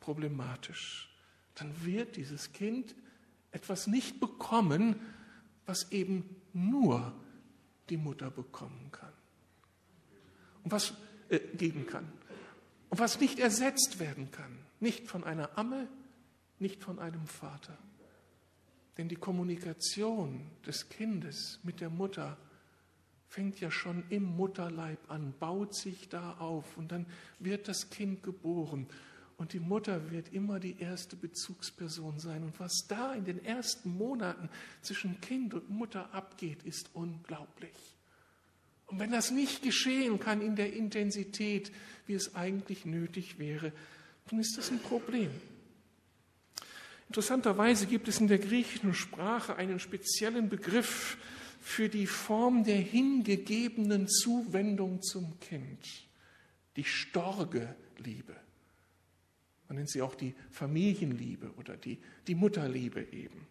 problematisch. 0.00 1.08
Dann 1.54 1.72
wird 1.84 2.16
dieses 2.16 2.52
Kind 2.52 2.94
etwas 3.50 3.86
nicht 3.86 4.20
bekommen, 4.20 4.96
was 5.66 5.90
eben 5.92 6.24
nur 6.58 7.12
die 7.88 7.96
Mutter 7.96 8.30
bekommen 8.30 8.88
kann. 8.92 9.12
Und 10.64 10.72
was 10.72 10.94
äh, 11.28 11.38
geben 11.38 11.86
kann. 11.86 12.10
Und 12.90 12.98
was 12.98 13.20
nicht 13.20 13.38
ersetzt 13.38 13.98
werden 13.98 14.30
kann. 14.30 14.58
Nicht 14.80 15.08
von 15.08 15.24
einer 15.24 15.56
Amme, 15.58 15.88
nicht 16.58 16.82
von 16.82 16.98
einem 16.98 17.26
Vater. 17.26 17.76
Denn 18.96 19.08
die 19.08 19.16
Kommunikation 19.16 20.50
des 20.66 20.88
Kindes 20.88 21.60
mit 21.62 21.80
der 21.80 21.90
Mutter 21.90 22.36
fängt 23.28 23.60
ja 23.60 23.70
schon 23.70 24.04
im 24.08 24.24
Mutterleib 24.24 24.98
an, 25.10 25.34
baut 25.38 25.74
sich 25.74 26.08
da 26.08 26.36
auf 26.38 26.76
und 26.76 26.90
dann 26.90 27.06
wird 27.38 27.68
das 27.68 27.90
Kind 27.90 28.22
geboren. 28.22 28.86
Und 29.38 29.52
die 29.52 29.60
Mutter 29.60 30.10
wird 30.10 30.32
immer 30.32 30.58
die 30.58 30.80
erste 30.80 31.14
Bezugsperson 31.14 32.18
sein. 32.18 32.42
Und 32.42 32.58
was 32.58 32.86
da 32.88 33.14
in 33.14 33.24
den 33.24 33.42
ersten 33.44 33.96
Monaten 33.96 34.50
zwischen 34.82 35.20
Kind 35.20 35.54
und 35.54 35.70
Mutter 35.70 36.12
abgeht, 36.12 36.64
ist 36.64 36.90
unglaublich. 36.92 37.96
Und 38.86 38.98
wenn 38.98 39.12
das 39.12 39.30
nicht 39.30 39.62
geschehen 39.62 40.18
kann 40.18 40.40
in 40.40 40.56
der 40.56 40.72
Intensität, 40.72 41.70
wie 42.06 42.14
es 42.14 42.34
eigentlich 42.34 42.84
nötig 42.84 43.38
wäre, 43.38 43.72
dann 44.28 44.40
ist 44.40 44.58
das 44.58 44.72
ein 44.72 44.80
Problem. 44.80 45.30
Interessanterweise 47.06 47.86
gibt 47.86 48.08
es 48.08 48.20
in 48.20 48.26
der 48.26 48.38
griechischen 48.38 48.92
Sprache 48.92 49.54
einen 49.54 49.78
speziellen 49.78 50.48
Begriff 50.48 51.16
für 51.60 51.88
die 51.88 52.06
Form 52.06 52.64
der 52.64 52.78
hingegebenen 52.78 54.08
Zuwendung 54.08 55.00
zum 55.00 55.38
Kind, 55.38 56.08
die 56.76 56.84
Storge-Liebe. 56.84 58.47
Man 59.68 59.76
nennt 59.76 59.90
sie 59.90 60.02
auch 60.02 60.14
die 60.14 60.34
Familienliebe 60.50 61.52
oder 61.56 61.76
die, 61.76 61.98
die 62.26 62.34
Mutterliebe 62.34 63.12
eben. 63.12 63.46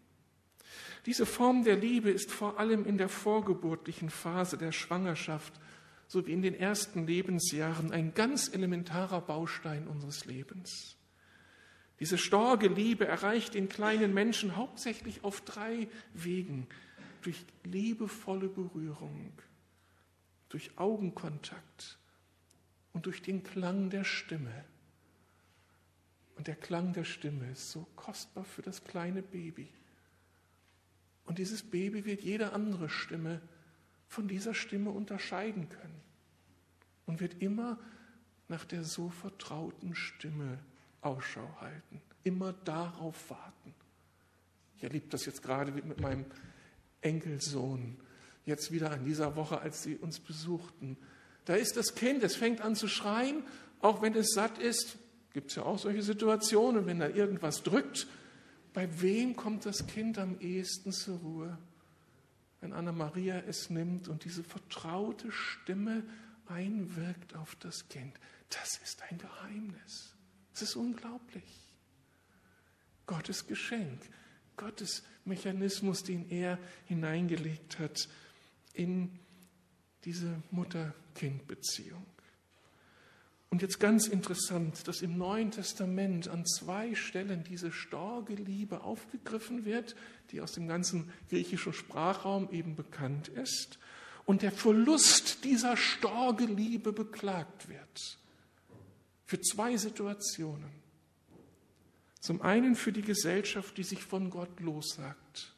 Diese 1.06 1.26
Form 1.26 1.64
der 1.64 1.78
Liebe 1.78 2.10
ist 2.10 2.32
vor 2.32 2.60
allem 2.60 2.86
in 2.86 2.98
der 2.98 3.08
vorgeburtlichen 3.08 4.10
Phase 4.10 4.58
der 4.58 4.72
Schwangerschaft 4.72 5.54
sowie 6.08 6.34
in 6.34 6.42
den 6.42 6.56
ersten 6.56 7.06
Lebensjahren 7.06 7.92
ein 7.92 8.14
ganz 8.14 8.54
elementarer 8.54 9.22
Baustein 9.22 9.88
unseres 9.88 10.26
Lebens. 10.26 10.98
Diese 12.00 12.18
starke 12.18 12.68
Liebe 12.68 13.08
erreicht 13.08 13.54
den 13.54 13.70
kleinen 13.70 14.14
Menschen 14.14 14.56
hauptsächlich 14.56 15.24
auf 15.24 15.42
drei 15.42 15.88
Wegen. 16.14 16.68
Durch 17.24 17.46
liebevolle 17.64 18.48
Berührung, 18.48 19.34
durch 20.50 20.78
Augenkontakt 20.78 21.98
und 22.94 23.06
durch 23.06 23.22
den 23.22 23.44
Klang 23.44 23.90
der 23.90 24.04
Stimme. 24.04 24.66
Und 26.38 26.48
der 26.48 26.56
Klang 26.56 26.94
der 26.94 27.04
Stimme 27.04 27.50
ist 27.52 27.72
so 27.72 27.88
kostbar 27.96 28.46
für 28.46 28.62
das 28.62 28.84
kleine 28.84 29.24
Baby. 29.24 29.68
Und 31.26 31.40
dieses 31.40 31.64
Baby 31.64 32.06
wird 32.06 32.22
jede 32.22 32.54
andere 32.54 32.90
Stimme 32.90 33.42
von 34.08 34.28
dieser 34.28 34.54
Stimme 34.54 34.92
unterscheiden 34.92 35.68
können 35.68 36.00
und 37.06 37.20
wird 37.20 37.42
immer 37.42 37.80
nach 38.48 38.64
der 38.66 38.84
so 38.84 39.10
vertrauten 39.10 39.96
Stimme 39.96 40.60
Ausschau 41.02 41.50
halten, 41.60 42.02
immer 42.24 42.54
darauf 42.54 43.30
warten. 43.30 43.74
Ich 44.78 44.84
erlebe 44.84 45.08
das 45.10 45.26
jetzt 45.26 45.42
gerade 45.42 45.72
mit 45.72 46.00
meinem 46.00 46.26
Enkelsohn, 47.02 47.98
jetzt 48.46 48.72
wieder 48.72 48.92
an 48.92 49.04
dieser 49.06 49.36
Woche, 49.36 49.60
als 49.60 49.84
sie 49.84 49.96
uns 49.96 50.20
besuchten. 50.20 50.98
Da 51.46 51.56
ist 51.56 51.78
das 51.78 51.96
Kind, 51.96 52.24
es 52.24 52.36
fängt 52.36 52.62
an 52.62 52.76
zu 52.76 52.88
schreien, 52.88 53.44
auch 53.82 54.02
wenn 54.02 54.16
es 54.16 54.34
satt 54.34 54.60
ist, 54.60 54.98
gibt 55.34 55.52
es 55.52 55.56
ja 55.56 55.64
auch 55.64 55.80
solche 55.80 56.04
Situationen, 56.04 56.86
wenn 56.86 57.00
da 57.00 57.10
irgendwas 57.10 57.64
drückt. 57.64 58.08
Bei 58.74 59.02
wem 59.02 59.36
kommt 59.36 59.66
das 59.66 59.88
Kind 59.88 60.18
am 60.18 60.40
ehesten 60.40 60.92
zur 60.92 61.18
Ruhe? 61.20 61.58
Wenn 62.62 62.74
Anna-Maria 62.74 63.44
es 63.48 63.70
nimmt 63.70 64.08
und 64.08 64.24
diese 64.24 64.44
vertraute 64.44 65.32
Stimme 65.32 66.04
einwirkt 66.48 67.36
auf 67.36 67.56
das 67.56 67.88
Kind. 67.90 68.14
Das 68.50 68.78
ist 68.84 69.02
ein 69.10 69.18
Geheimnis. 69.18 70.16
Es 70.54 70.62
ist 70.62 70.76
unglaublich. 70.76 71.44
Gottes 73.06 73.48
Geschenk, 73.48 74.02
Gottes 74.56 75.04
Mechanismus, 75.24 76.04
den 76.04 76.30
er 76.30 76.58
hineingelegt 76.86 77.80
hat 77.80 78.10
in 78.74 79.20
diese 80.04 80.42
Mutter-Kind-Beziehung. 80.52 82.06
Und 83.50 83.62
jetzt 83.62 83.80
ganz 83.80 84.08
interessant, 84.08 84.88
dass 84.88 85.02
im 85.02 85.18
Neuen 85.18 85.52
Testament 85.52 86.28
an 86.28 86.46
zwei 86.46 86.96
Stellen 86.96 87.44
diese 87.46 87.72
starke 87.72 88.36
Liebe 88.36 88.82
aufgegriffen 88.82 89.64
wird, 89.64 89.96
die 90.32 90.42
aus 90.42 90.52
dem 90.52 90.68
ganzen 90.68 91.12
griechischen 91.30 91.72
Sprachraum 91.72 92.52
eben 92.52 92.76
bekannt 92.76 93.30
ist, 93.30 93.80
und 94.26 94.42
der 94.42 94.52
Verlust 94.52 95.46
dieser 95.46 95.78
starke 95.78 96.44
Liebe 96.44 96.92
beklagt 96.92 97.70
wird. 97.70 98.20
Für 99.24 99.40
zwei 99.40 99.78
Situationen. 99.78 100.70
Zum 102.20 102.42
einen 102.42 102.76
für 102.76 102.92
die 102.92 103.02
Gesellschaft, 103.02 103.78
die 103.78 103.84
sich 103.84 104.04
von 104.04 104.30
Gott 104.30 104.60
lossagt. 104.60 105.54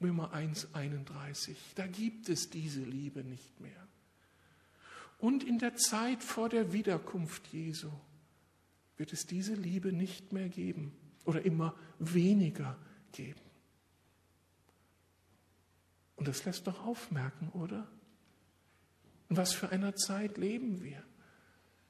Römer 0.00 0.32
1, 0.32 0.68
31. 0.72 1.58
Da 1.74 1.86
gibt 1.86 2.30
es 2.30 2.48
diese 2.48 2.80
Liebe 2.80 3.22
nicht 3.22 3.60
mehr 3.60 3.89
und 5.20 5.44
in 5.44 5.58
der 5.58 5.76
Zeit 5.76 6.22
vor 6.22 6.48
der 6.48 6.72
Wiederkunft 6.72 7.46
Jesu 7.48 7.90
wird 8.96 9.12
es 9.12 9.26
diese 9.26 9.54
Liebe 9.54 9.92
nicht 9.92 10.32
mehr 10.32 10.48
geben 10.48 10.92
oder 11.24 11.42
immer 11.44 11.74
weniger 11.98 12.78
geben. 13.12 13.40
Und 16.16 16.28
das 16.28 16.44
lässt 16.44 16.66
doch 16.66 16.86
aufmerken, 16.86 17.48
oder? 17.50 17.88
In 19.30 19.36
was 19.36 19.54
für 19.54 19.70
einer 19.70 19.94
Zeit 19.94 20.36
leben 20.36 20.82
wir, 20.82 21.02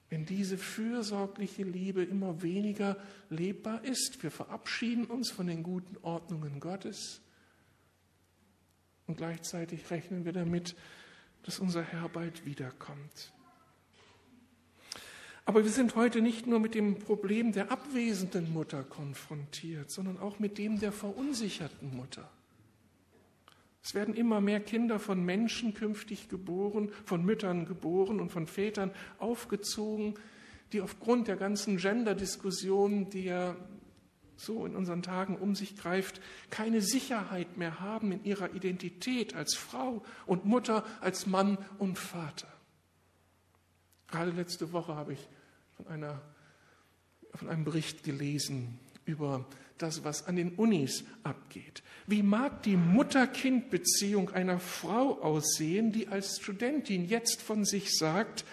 wenn 0.09 0.25
diese 0.25 0.59
fürsorgliche 0.59 1.62
Liebe 1.62 2.05
immer 2.05 2.43
weniger 2.43 2.97
lebbar 3.29 3.85
ist. 3.85 4.23
Wir 4.23 4.31
verabschieden 4.31 5.07
uns 5.07 5.31
von 5.31 5.47
den 5.47 5.62
guten 5.62 5.97
Ordnungen 6.03 6.61
Gottes 6.61 7.23
und 9.07 9.16
gleichzeitig 9.16 9.90
rechnen 9.90 10.25
wir 10.25 10.33
damit, 10.33 10.77
dass 11.42 11.59
unser 11.59 11.83
Herr 11.83 12.09
bald 12.09 12.44
wiederkommt. 12.44 13.33
Aber 15.44 15.64
wir 15.64 15.70
sind 15.70 15.96
heute 15.96 16.20
nicht 16.20 16.46
nur 16.46 16.61
mit 16.61 16.74
dem 16.74 16.98
Problem 16.98 17.53
der 17.53 17.72
abwesenden 17.72 18.53
Mutter 18.53 18.85
konfrontiert, 18.85 19.90
sondern 19.90 20.18
auch 20.18 20.38
mit 20.38 20.59
dem 20.59 20.79
der 20.79 20.92
verunsicherten 20.92 21.96
Mutter. 21.96 22.31
Es 23.83 23.94
werden 23.94 24.14
immer 24.14 24.40
mehr 24.40 24.61
Kinder 24.61 24.98
von 24.98 25.24
Menschen 25.24 25.74
künftig 25.74 26.29
geboren, 26.29 26.92
von 27.07 27.24
Müttern 27.24 27.64
geboren 27.64 28.20
und 28.20 28.31
von 28.31 28.46
Vätern 28.46 28.92
aufgezogen, 29.18 30.14
die 30.72 30.83
aufgrund 30.83 31.29
der 31.29 31.37
ganzen 31.37 31.79
Gender-Diskussion, 31.79 33.11
die 33.11 33.24
ja 33.24 33.57
so 34.40 34.64
in 34.64 34.74
unseren 34.74 35.03
Tagen 35.03 35.37
um 35.37 35.55
sich 35.55 35.76
greift, 35.76 36.20
keine 36.50 36.81
Sicherheit 36.81 37.57
mehr 37.57 37.81
haben 37.81 38.11
in 38.12 38.24
ihrer 38.24 38.55
Identität 38.55 39.35
als 39.35 39.55
Frau 39.55 40.03
und 40.26 40.44
Mutter, 40.46 40.85
als 41.00 41.26
Mann 41.26 41.59
und 41.79 41.98
Vater. 41.98 42.48
Gerade 44.09 44.31
letzte 44.31 44.72
Woche 44.72 44.94
habe 44.94 45.12
ich 45.12 45.29
von, 45.76 45.87
einer, 45.88 46.20
von 47.35 47.48
einem 47.48 47.64
Bericht 47.64 48.03
gelesen 48.03 48.79
über 49.05 49.46
das, 49.79 50.05
was 50.05 50.26
an 50.26 50.37
den 50.37 50.55
Unis 50.55 51.05
abgeht. 51.22 51.83
Wie 52.07 52.22
mag 52.22 52.62
die 52.62 52.76
Mutter-Kind-Beziehung 52.76 54.31
einer 54.31 54.59
Frau 54.59 55.20
aussehen, 55.22 55.92
die 55.92 56.09
als 56.09 56.40
Studentin 56.40 57.07
jetzt 57.07 57.40
von 57.40 57.64
sich 57.64 57.96
sagt, 57.96 58.44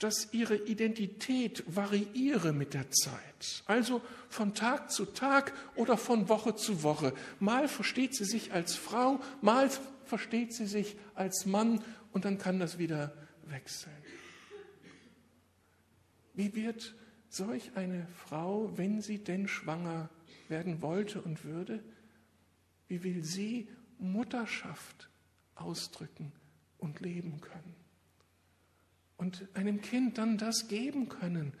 dass 0.00 0.32
ihre 0.32 0.56
Identität 0.56 1.62
variiere 1.66 2.52
mit 2.52 2.72
der 2.72 2.90
Zeit, 2.90 3.62
also 3.66 4.00
von 4.30 4.54
Tag 4.54 4.90
zu 4.90 5.04
Tag 5.04 5.52
oder 5.76 5.98
von 5.98 6.28
Woche 6.30 6.56
zu 6.56 6.82
Woche. 6.82 7.12
Mal 7.38 7.68
versteht 7.68 8.14
sie 8.14 8.24
sich 8.24 8.52
als 8.52 8.76
Frau, 8.76 9.20
mal 9.42 9.70
versteht 10.06 10.54
sie 10.54 10.66
sich 10.66 10.96
als 11.14 11.44
Mann 11.44 11.84
und 12.12 12.24
dann 12.24 12.38
kann 12.38 12.58
das 12.58 12.78
wieder 12.78 13.14
wechseln. 13.44 13.92
Wie 16.32 16.54
wird 16.54 16.94
solch 17.28 17.72
eine 17.76 18.06
Frau, 18.26 18.72
wenn 18.76 19.02
sie 19.02 19.18
denn 19.18 19.48
schwanger 19.48 20.08
werden 20.48 20.80
wollte 20.80 21.20
und 21.20 21.44
würde, 21.44 21.84
wie 22.88 23.04
will 23.04 23.22
sie 23.22 23.68
Mutterschaft 23.98 25.10
ausdrücken 25.54 26.32
und 26.78 27.00
leben 27.00 27.42
können? 27.42 27.79
Und 29.20 29.46
einem 29.52 29.82
Kind 29.82 30.16
dann 30.16 30.38
das 30.38 30.66
geben 30.66 31.10
können, 31.10 31.52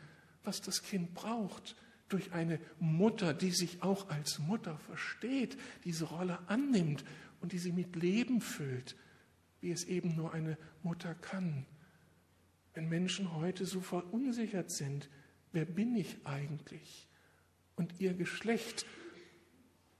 was 0.44 0.62
das 0.62 0.82
Kind 0.82 1.12
braucht, 1.12 1.76
durch 2.08 2.32
eine 2.32 2.58
Mutter, 2.78 3.34
die 3.34 3.50
sich 3.50 3.82
auch 3.82 4.08
als 4.08 4.38
Mutter 4.38 4.78
versteht, 4.78 5.58
diese 5.84 6.06
Rolle 6.06 6.38
annimmt 6.48 7.04
und 7.42 7.52
die 7.52 7.58
sie 7.58 7.72
mit 7.72 7.96
Leben 7.96 8.40
füllt, 8.40 8.96
wie 9.60 9.70
es 9.72 9.84
eben 9.84 10.16
nur 10.16 10.32
eine 10.32 10.56
Mutter 10.82 11.14
kann. 11.14 11.66
Wenn 12.72 12.88
Menschen 12.88 13.36
heute 13.36 13.66
so 13.66 13.82
verunsichert 13.82 14.70
sind, 14.70 15.10
wer 15.52 15.66
bin 15.66 15.94
ich 15.96 16.16
eigentlich? 16.24 17.08
Und 17.76 18.00
ihr 18.00 18.14
Geschlecht 18.14 18.86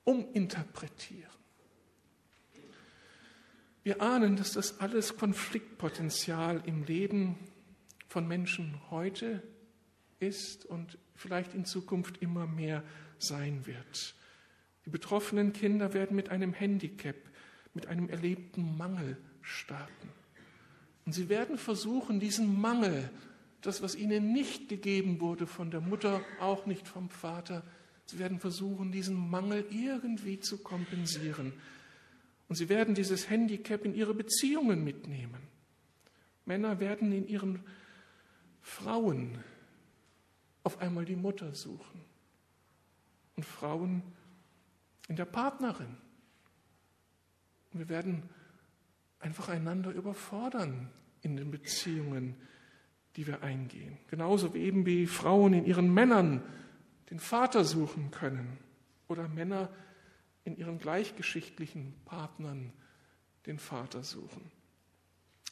uminterpretieren. 0.04 1.30
Wir 3.82 4.00
ahnen, 4.00 4.36
dass 4.36 4.52
das 4.52 4.80
alles 4.80 5.16
Konfliktpotenzial 5.16 6.62
im 6.64 6.84
Leben 6.84 7.38
von 8.10 8.26
Menschen 8.26 8.74
heute 8.90 9.40
ist 10.18 10.66
und 10.66 10.98
vielleicht 11.14 11.54
in 11.54 11.64
Zukunft 11.64 12.20
immer 12.20 12.44
mehr 12.44 12.82
sein 13.18 13.66
wird. 13.66 14.16
Die 14.84 14.90
betroffenen 14.90 15.52
Kinder 15.52 15.94
werden 15.94 16.16
mit 16.16 16.28
einem 16.28 16.52
Handicap, 16.52 17.14
mit 17.72 17.86
einem 17.86 18.08
erlebten 18.08 18.76
Mangel 18.76 19.16
starten. 19.42 20.08
Und 21.06 21.12
sie 21.12 21.28
werden 21.28 21.56
versuchen, 21.56 22.18
diesen 22.18 22.60
Mangel, 22.60 23.08
das, 23.60 23.80
was 23.80 23.94
ihnen 23.94 24.32
nicht 24.32 24.68
gegeben 24.68 25.20
wurde 25.20 25.46
von 25.46 25.70
der 25.70 25.80
Mutter, 25.80 26.20
auch 26.40 26.66
nicht 26.66 26.88
vom 26.88 27.10
Vater, 27.10 27.62
sie 28.06 28.18
werden 28.18 28.40
versuchen, 28.40 28.90
diesen 28.90 29.30
Mangel 29.30 29.64
irgendwie 29.70 30.40
zu 30.40 30.58
kompensieren. 30.58 31.52
Und 32.48 32.56
sie 32.56 32.68
werden 32.68 32.96
dieses 32.96 33.30
Handicap 33.30 33.84
in 33.84 33.94
ihre 33.94 34.14
Beziehungen 34.14 34.82
mitnehmen. 34.82 35.42
Männer 36.44 36.80
werden 36.80 37.12
in 37.12 37.28
ihren 37.28 37.60
Frauen 38.60 39.38
auf 40.62 40.80
einmal 40.80 41.04
die 41.04 41.16
Mutter 41.16 41.54
suchen 41.54 42.04
und 43.36 43.44
Frauen 43.44 44.02
in 45.08 45.16
der 45.16 45.24
Partnerin. 45.24 45.96
wir 47.72 47.88
werden 47.88 48.28
einfach 49.18 49.48
einander 49.48 49.90
überfordern 49.90 50.90
in 51.22 51.36
den 51.36 51.50
Beziehungen, 51.50 52.36
die 53.16 53.26
wir 53.26 53.42
eingehen. 53.42 53.98
Genauso 54.08 54.54
wie 54.54 54.60
eben 54.60 54.86
wie 54.86 55.06
Frauen 55.06 55.52
in 55.52 55.64
ihren 55.66 55.92
Männern 55.92 56.42
den 57.10 57.18
Vater 57.18 57.64
suchen 57.64 58.10
können 58.10 58.58
oder 59.08 59.28
Männer 59.28 59.68
in 60.44 60.56
ihren 60.56 60.78
gleichgeschichtlichen 60.78 61.94
Partnern 62.04 62.72
den 63.46 63.58
Vater 63.58 64.04
suchen. 64.04 64.50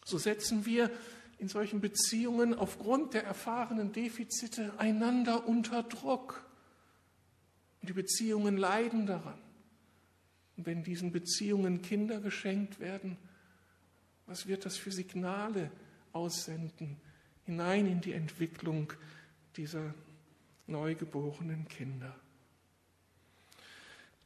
So 0.05 0.19
setzen 0.19 0.65
wir 0.65 0.91
in 1.39 1.49
solchen 1.49 1.81
Beziehungen 1.81 2.55
aufgrund 2.55 3.15
der 3.15 3.25
erfahrenen 3.25 3.93
Defizite 3.93 4.73
einander 4.79 5.47
unter 5.47 5.85
Druck. 5.85 6.45
Und 7.81 7.89
die 7.89 7.95
Beziehungen 7.95 8.57
leiden 8.57 9.07
daran. 9.07 9.39
Und 10.57 10.67
wenn 10.67 10.83
diesen 10.83 11.13
Beziehungen 11.13 11.81
Kinder 11.81 12.21
geschenkt 12.21 12.81
werden, 12.81 13.17
was 14.27 14.49
wird 14.49 14.67
das 14.67 14.77
für 14.77 14.91
Signale 14.91 15.71
aussenden 16.13 16.97
hinein 17.45 17.87
in 17.87 18.01
die 18.01 18.13
Entwicklung 18.13 18.93
dieser 19.57 19.95
neugeborenen 20.67 21.69
Kinder? 21.69 22.19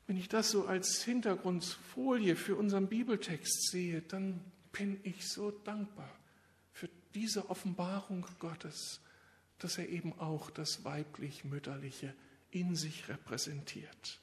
Wenn 0.06 0.16
ich 0.16 0.30
das 0.30 0.50
so 0.50 0.66
als 0.66 1.04
Hintergrundfolie 1.04 2.36
für 2.36 2.56
unseren 2.56 2.88
Bibeltext 2.88 3.70
sehe, 3.70 4.00
dann 4.00 4.40
bin 4.72 4.98
ich 5.04 5.28
so 5.28 5.50
dankbar 5.50 6.10
diese 7.14 7.50
Offenbarung 7.50 8.26
Gottes, 8.38 9.00
dass 9.58 9.78
er 9.78 9.88
eben 9.88 10.18
auch 10.18 10.50
das 10.50 10.84
weiblich-mütterliche 10.84 12.14
in 12.50 12.76
sich 12.76 13.08
repräsentiert. 13.08 14.20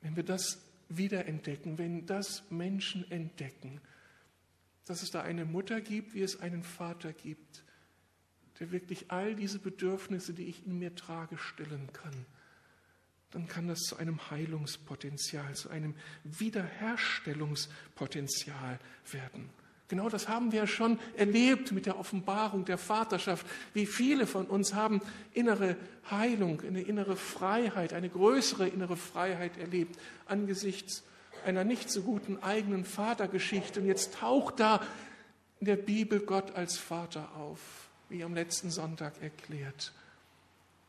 Wenn 0.00 0.16
wir 0.16 0.22
das 0.22 0.58
wiederentdecken, 0.88 1.78
wenn 1.78 2.06
das 2.06 2.44
Menschen 2.50 3.10
entdecken, 3.10 3.80
dass 4.86 5.02
es 5.02 5.10
da 5.10 5.22
eine 5.22 5.44
Mutter 5.44 5.80
gibt, 5.80 6.14
wie 6.14 6.22
es 6.22 6.40
einen 6.40 6.62
Vater 6.62 7.12
gibt, 7.12 7.64
der 8.58 8.70
wirklich 8.70 9.10
all 9.10 9.34
diese 9.34 9.58
Bedürfnisse, 9.58 10.32
die 10.32 10.44
ich 10.44 10.66
in 10.66 10.78
mir 10.78 10.94
trage, 10.94 11.36
stillen 11.36 11.92
kann, 11.92 12.24
dann 13.30 13.46
kann 13.46 13.68
das 13.68 13.80
zu 13.80 13.96
einem 13.96 14.30
Heilungspotenzial, 14.30 15.54
zu 15.54 15.68
einem 15.68 15.94
Wiederherstellungspotenzial 16.24 18.78
werden. 19.10 19.50
Genau 19.88 20.10
das 20.10 20.28
haben 20.28 20.52
wir 20.52 20.66
schon 20.66 20.98
erlebt 21.16 21.72
mit 21.72 21.86
der 21.86 21.98
Offenbarung 21.98 22.66
der 22.66 22.76
Vaterschaft. 22.76 23.46
Wie 23.72 23.86
viele 23.86 24.26
von 24.26 24.46
uns 24.46 24.74
haben 24.74 25.00
innere 25.32 25.76
Heilung, 26.10 26.60
eine 26.60 26.82
innere 26.82 27.16
Freiheit, 27.16 27.94
eine 27.94 28.10
größere 28.10 28.68
innere 28.68 28.96
Freiheit 28.96 29.56
erlebt 29.56 29.98
angesichts 30.26 31.02
einer 31.44 31.64
nicht 31.64 31.90
so 31.90 32.02
guten 32.02 32.42
eigenen 32.42 32.84
Vatergeschichte. 32.84 33.80
Und 33.80 33.86
jetzt 33.86 34.14
taucht 34.14 34.60
da 34.60 34.82
in 35.60 35.66
der 35.66 35.76
Bibel 35.76 36.20
Gott 36.20 36.54
als 36.54 36.76
Vater 36.76 37.34
auf, 37.36 37.88
wie 38.08 38.22
am 38.22 38.34
letzten 38.34 38.70
Sonntag 38.70 39.22
erklärt. 39.22 39.92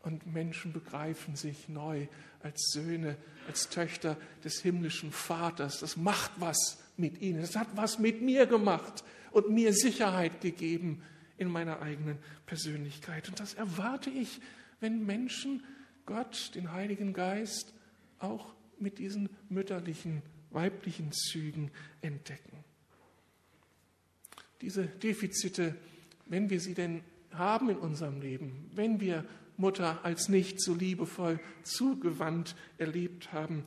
Und 0.03 0.25
Menschen 0.27 0.73
begreifen 0.73 1.35
sich 1.35 1.69
neu 1.69 2.07
als 2.41 2.71
Söhne, 2.71 3.17
als 3.47 3.69
Töchter 3.69 4.17
des 4.43 4.62
himmlischen 4.62 5.12
Vaters. 5.12 5.79
Das 5.79 5.97
macht 5.97 6.31
was 6.38 6.77
mit 6.99 7.21
ihnen. 7.21 7.41
Das 7.41 7.55
hat 7.55 7.69
was 7.75 7.99
mit 7.99 8.21
mir 8.21 8.45
gemacht 8.45 9.03
und 9.31 9.49
mir 9.49 9.73
Sicherheit 9.73 10.41
gegeben 10.41 11.01
in 11.38 11.49
meiner 11.49 11.81
eigenen 11.81 12.17
Persönlichkeit. 12.45 13.29
Und 13.29 13.39
das 13.39 13.53
erwarte 13.53 14.09
ich, 14.09 14.41
wenn 14.79 15.05
Menschen 15.05 15.63
Gott, 16.05 16.51
den 16.55 16.71
Heiligen 16.71 17.13
Geist, 17.13 17.73
auch 18.19 18.53
mit 18.79 18.99
diesen 18.99 19.29
mütterlichen, 19.49 20.21
weiblichen 20.51 21.12
Zügen 21.12 21.71
entdecken. 22.01 22.63
Diese 24.62 24.85
Defizite, 24.85 25.75
wenn 26.25 26.49
wir 26.49 26.59
sie 26.59 26.73
denn 26.73 27.01
haben 27.31 27.69
in 27.69 27.77
unserem 27.77 28.21
Leben, 28.21 28.69
wenn 28.73 28.99
wir 28.99 29.25
Mutter 29.57 30.03
als 30.03 30.29
nicht 30.29 30.62
so 30.62 30.73
liebevoll 30.73 31.39
zugewandt 31.63 32.55
erlebt 32.77 33.31
haben, 33.33 33.65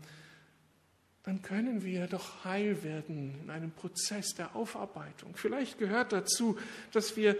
dann 1.24 1.40
können 1.42 1.84
wir 1.84 2.06
doch 2.08 2.44
heil 2.44 2.82
werden 2.82 3.34
in 3.42 3.50
einem 3.50 3.70
Prozess 3.70 4.34
der 4.34 4.56
Aufarbeitung. 4.56 5.32
Vielleicht 5.34 5.78
gehört 5.78 6.12
dazu, 6.12 6.58
dass 6.90 7.16
wir 7.16 7.36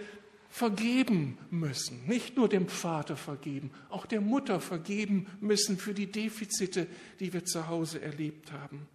vergeben 0.49 1.37
müssen, 1.49 2.05
nicht 2.05 2.37
nur 2.37 2.47
dem 2.47 2.67
Vater 2.69 3.17
vergeben, 3.17 3.71
auch 3.89 4.05
der 4.05 4.21
Mutter 4.21 4.59
vergeben 4.59 5.27
müssen 5.41 5.77
für 5.77 5.93
die 5.93 6.11
Defizite, 6.11 6.87
die 7.19 7.33
wir 7.33 7.43
zu 7.43 7.67
Hause 7.67 8.01
erlebt 8.01 8.51
haben, 8.51 8.87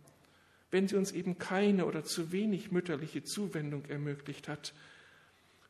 wenn 0.71 0.87
sie 0.87 0.97
uns 0.97 1.11
eben 1.13 1.37
keine 1.39 1.85
oder 1.85 2.05
zu 2.05 2.33
wenig 2.33 2.71
mütterliche 2.71 3.25
Zuwendung 3.25 3.85
ermöglicht 3.87 4.47
hat, 4.49 4.73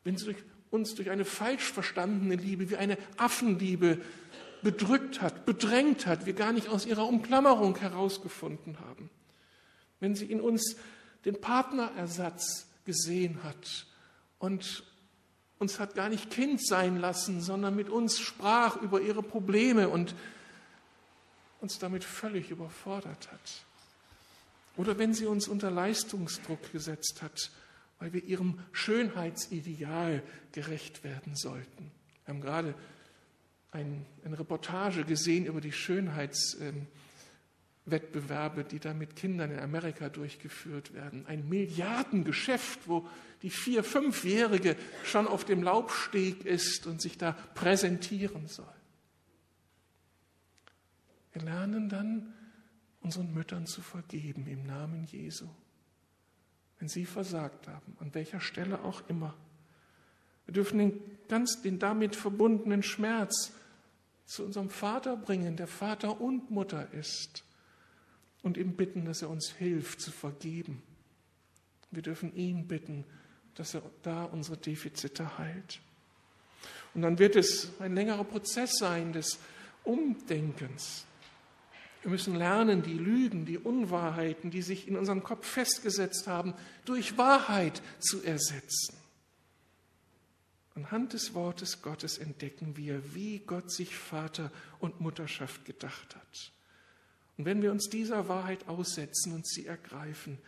wenn 0.04 0.16
sie 0.16 0.26
durch 0.26 0.44
uns 0.70 0.94
durch 0.94 1.10
eine 1.10 1.24
falsch 1.24 1.72
verstandene 1.72 2.36
Liebe, 2.36 2.70
wie 2.70 2.76
eine 2.76 2.98
Affenliebe 3.16 3.98
bedrückt 4.62 5.20
hat, 5.20 5.46
bedrängt 5.46 6.06
hat, 6.06 6.26
wir 6.26 6.34
gar 6.34 6.52
nicht 6.52 6.68
aus 6.68 6.86
ihrer 6.86 7.06
Umklammerung 7.06 7.76
herausgefunden 7.76 8.78
haben. 8.80 9.10
Wenn 10.00 10.14
sie 10.14 10.26
in 10.26 10.40
uns 10.40 10.76
den 11.24 11.40
Partnerersatz 11.40 12.66
gesehen 12.84 13.42
hat 13.42 13.86
und 14.38 14.84
uns 15.58 15.80
hat 15.80 15.94
gar 15.94 16.08
nicht 16.08 16.30
Kind 16.30 16.64
sein 16.64 16.96
lassen, 16.96 17.40
sondern 17.40 17.74
mit 17.74 17.88
uns 17.88 18.20
sprach 18.20 18.80
über 18.80 19.00
ihre 19.00 19.22
Probleme 19.22 19.88
und 19.88 20.14
uns 21.60 21.78
damit 21.78 22.04
völlig 22.04 22.50
überfordert 22.50 23.32
hat. 23.32 23.64
Oder 24.76 24.98
wenn 24.98 25.12
sie 25.12 25.26
uns 25.26 25.48
unter 25.48 25.70
Leistungsdruck 25.72 26.72
gesetzt 26.72 27.20
hat 27.22 27.50
weil 27.98 28.12
wir 28.12 28.24
ihrem 28.24 28.60
Schönheitsideal 28.72 30.22
gerecht 30.52 31.04
werden 31.04 31.34
sollten. 31.34 31.90
Wir 32.24 32.34
haben 32.34 32.40
gerade 32.40 32.74
ein, 33.70 34.06
eine 34.24 34.38
Reportage 34.38 35.04
gesehen 35.04 35.44
über 35.46 35.60
die 35.60 35.72
Schönheitswettbewerbe, 35.72 38.64
die 38.64 38.78
da 38.78 38.94
mit 38.94 39.16
Kindern 39.16 39.50
in 39.50 39.58
Amerika 39.58 40.08
durchgeführt 40.08 40.94
werden. 40.94 41.26
Ein 41.26 41.48
Milliardengeschäft, 41.48 42.88
wo 42.88 43.08
die 43.42 43.50
Vier-, 43.50 43.84
Fünfjährige 43.84 44.76
schon 45.04 45.26
auf 45.26 45.44
dem 45.44 45.62
Laubsteg 45.62 46.44
ist 46.44 46.86
und 46.86 47.02
sich 47.02 47.18
da 47.18 47.32
präsentieren 47.32 48.46
soll. 48.46 48.66
Wir 51.32 51.42
lernen 51.42 51.88
dann, 51.88 52.32
unseren 53.00 53.32
Müttern 53.32 53.66
zu 53.66 53.80
vergeben 53.80 54.46
im 54.46 54.66
Namen 54.66 55.06
Jesu 55.06 55.48
wenn 56.78 56.88
sie 56.88 57.06
versagt 57.06 57.68
haben, 57.68 57.96
an 57.98 58.14
welcher 58.14 58.40
Stelle 58.40 58.82
auch 58.82 59.02
immer. 59.08 59.34
Wir 60.48 60.54
dürfen 60.54 60.78
den, 60.78 61.00
ganz 61.28 61.60
den 61.60 61.78
damit 61.78 62.16
verbundenen 62.16 62.82
Schmerz 62.82 63.52
zu 64.24 64.46
unserem 64.46 64.70
Vater 64.70 65.14
bringen, 65.14 65.56
der 65.56 65.66
Vater 65.66 66.22
und 66.22 66.50
Mutter 66.50 66.90
ist, 66.94 67.44
und 68.42 68.56
ihm 68.56 68.74
bitten, 68.74 69.04
dass 69.04 69.20
er 69.20 69.28
uns 69.28 69.50
hilft 69.50 70.00
zu 70.00 70.10
vergeben. 70.10 70.82
Wir 71.90 72.00
dürfen 72.00 72.34
ihn 72.34 72.66
bitten, 72.66 73.04
dass 73.56 73.74
er 73.74 73.82
da 74.02 74.24
unsere 74.24 74.56
Defizite 74.56 75.36
heilt. 75.36 75.80
Und 76.94 77.02
dann 77.02 77.18
wird 77.18 77.36
es 77.36 77.78
ein 77.78 77.94
längerer 77.94 78.24
Prozess 78.24 78.78
sein 78.78 79.12
des 79.12 79.38
Umdenkens, 79.84 81.04
wir 82.02 82.12
müssen 82.12 82.36
lernen, 82.36 82.82
die 82.82 82.96
Lügen, 82.96 83.44
die 83.44 83.58
Unwahrheiten, 83.58 84.50
die 84.50 84.62
sich 84.62 84.88
in 84.88 84.96
unserem 84.96 85.22
Kopf 85.22 85.46
festgesetzt 85.46 86.26
haben, 86.26 86.54
durch 86.86 87.18
Wahrheit 87.18 87.82
zu 87.98 88.22
ersetzen. 88.22 88.96
Anhand 90.78 91.12
des 91.12 91.34
Wortes 91.34 91.82
Gottes 91.82 92.18
entdecken 92.18 92.76
wir, 92.76 93.12
wie 93.12 93.40
Gott 93.40 93.72
sich 93.72 93.96
Vater 93.96 94.52
und 94.78 95.00
Mutterschaft 95.00 95.64
gedacht 95.64 96.14
hat. 96.14 96.52
Und 97.36 97.46
wenn 97.46 97.62
wir 97.62 97.72
uns 97.72 97.88
dieser 97.88 98.28
Wahrheit 98.28 98.68
aussetzen 98.68 99.32
und 99.34 99.44
sie 99.44 99.66
ergreifen, 99.66 100.38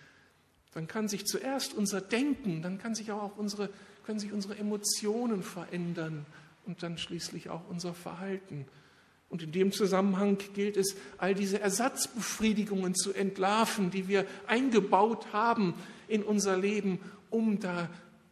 dann 0.72 0.87
kann 0.87 1.09
sich 1.09 1.26
zuerst 1.26 1.74
unser 1.74 2.01
Denken, 2.01 2.62
dann 2.62 2.78
kann 2.78 2.95
sich 2.95 3.11
auch 3.11 3.37
unsere, 3.39 3.70
können 4.07 4.20
sich 4.20 4.33
unsere 4.33 4.57
Emotionen 4.57 5.43
verändern 5.43 6.24
und 6.64 6.85
dann 6.85 6.97
schließlich 6.97 7.51
auch 7.51 7.68
unser 7.68 7.93
Verhalten. 7.93 8.66
Und 9.31 9.43
in 9.43 9.51
dem 9.51 9.72
Zusammenhang 9.72 10.39
gilt 10.55 10.76
es, 10.76 10.95
all 11.18 11.35
diese 11.35 11.61
Ersatzbefriedigungen 11.61 12.95
zu 12.95 13.12
entlarven, 13.12 13.91
die 13.91 14.07
wir 14.07 14.26
eingebaut 14.47 15.33
haben 15.33 15.74
in 16.07 16.22
unser 16.22 16.57
Leben, 16.57 17.01
um 17.31 17.59
da 17.59 17.89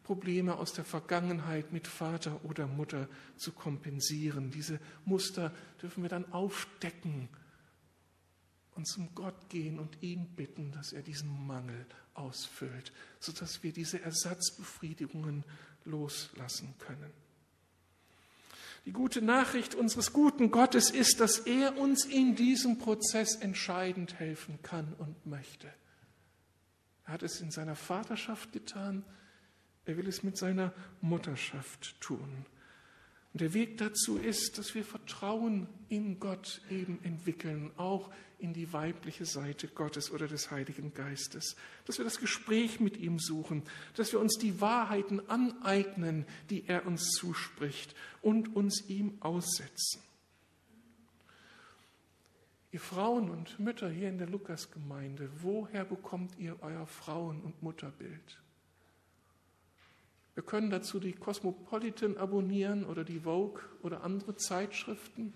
Probleme 0.08 0.56
aus 0.56 0.72
der 0.72 0.86
Vergangenheit 0.86 1.70
mit 1.70 1.86
Vater 1.86 2.42
oder 2.42 2.66
Mutter 2.66 3.10
zu 3.36 3.52
kompensieren. 3.52 4.50
Diese 4.50 4.80
Muster 5.04 5.52
dürfen 5.82 6.02
wir 6.02 6.08
dann 6.08 6.32
aufdecken 6.32 7.28
und 8.74 8.86
zum 8.86 9.14
Gott 9.14 9.50
gehen 9.50 9.78
und 9.78 10.02
ihn 10.02 10.34
bitten, 10.34 10.72
dass 10.72 10.94
er 10.94 11.02
diesen 11.02 11.46
Mangel 11.46 11.84
ausfüllt, 12.14 12.90
sodass 13.20 13.62
wir 13.62 13.74
diese 13.74 14.00
Ersatzbefriedigungen 14.00 15.44
loslassen 15.84 16.74
können. 16.78 17.12
Die 18.86 18.92
gute 18.92 19.20
Nachricht 19.20 19.74
unseres 19.74 20.14
guten 20.14 20.50
Gottes 20.50 20.90
ist, 20.90 21.20
dass 21.20 21.40
er 21.40 21.76
uns 21.76 22.06
in 22.06 22.34
diesem 22.34 22.78
Prozess 22.78 23.34
entscheidend 23.34 24.18
helfen 24.18 24.58
kann 24.62 24.94
und 24.94 25.26
möchte. 25.26 25.68
Er 27.04 27.12
hat 27.12 27.22
es 27.22 27.42
in 27.42 27.50
seiner 27.50 27.76
Vaterschaft 27.76 28.52
getan, 28.54 29.04
er 29.88 29.96
will 29.96 30.06
es 30.06 30.22
mit 30.22 30.36
seiner 30.36 30.72
Mutterschaft 31.00 31.98
tun. 32.00 32.44
Und 33.32 33.40
der 33.40 33.54
Weg 33.54 33.78
dazu 33.78 34.18
ist, 34.18 34.58
dass 34.58 34.74
wir 34.74 34.84
Vertrauen 34.84 35.66
in 35.88 36.20
Gott 36.20 36.60
eben 36.70 36.98
entwickeln, 37.04 37.70
auch 37.76 38.10
in 38.38 38.52
die 38.52 38.72
weibliche 38.72 39.24
Seite 39.24 39.66
Gottes 39.68 40.10
oder 40.10 40.28
des 40.28 40.50
Heiligen 40.50 40.92
Geistes, 40.92 41.56
dass 41.86 41.98
wir 41.98 42.04
das 42.04 42.20
Gespräch 42.20 42.80
mit 42.80 42.96
ihm 42.98 43.18
suchen, 43.18 43.62
dass 43.94 44.12
wir 44.12 44.20
uns 44.20 44.36
die 44.38 44.60
Wahrheiten 44.60 45.20
aneignen, 45.28 46.26
die 46.50 46.66
er 46.66 46.86
uns 46.86 47.10
zuspricht 47.10 47.94
und 48.20 48.54
uns 48.54 48.88
ihm 48.88 49.16
aussetzen. 49.20 50.02
Ihr 52.70 52.80
Frauen 52.80 53.30
und 53.30 53.58
Mütter 53.58 53.88
hier 53.88 54.10
in 54.10 54.18
der 54.18 54.28
Lukasgemeinde, 54.28 55.30
woher 55.40 55.86
bekommt 55.86 56.38
ihr 56.38 56.56
euer 56.60 56.86
Frauen- 56.86 57.40
und 57.40 57.62
Mutterbild? 57.62 58.38
Wir 60.38 60.44
können 60.44 60.70
dazu 60.70 61.00
die 61.00 61.14
Cosmopolitan 61.14 62.16
abonnieren 62.16 62.84
oder 62.84 63.02
die 63.02 63.18
Vogue 63.18 63.60
oder 63.82 64.04
andere 64.04 64.36
Zeitschriften 64.36 65.34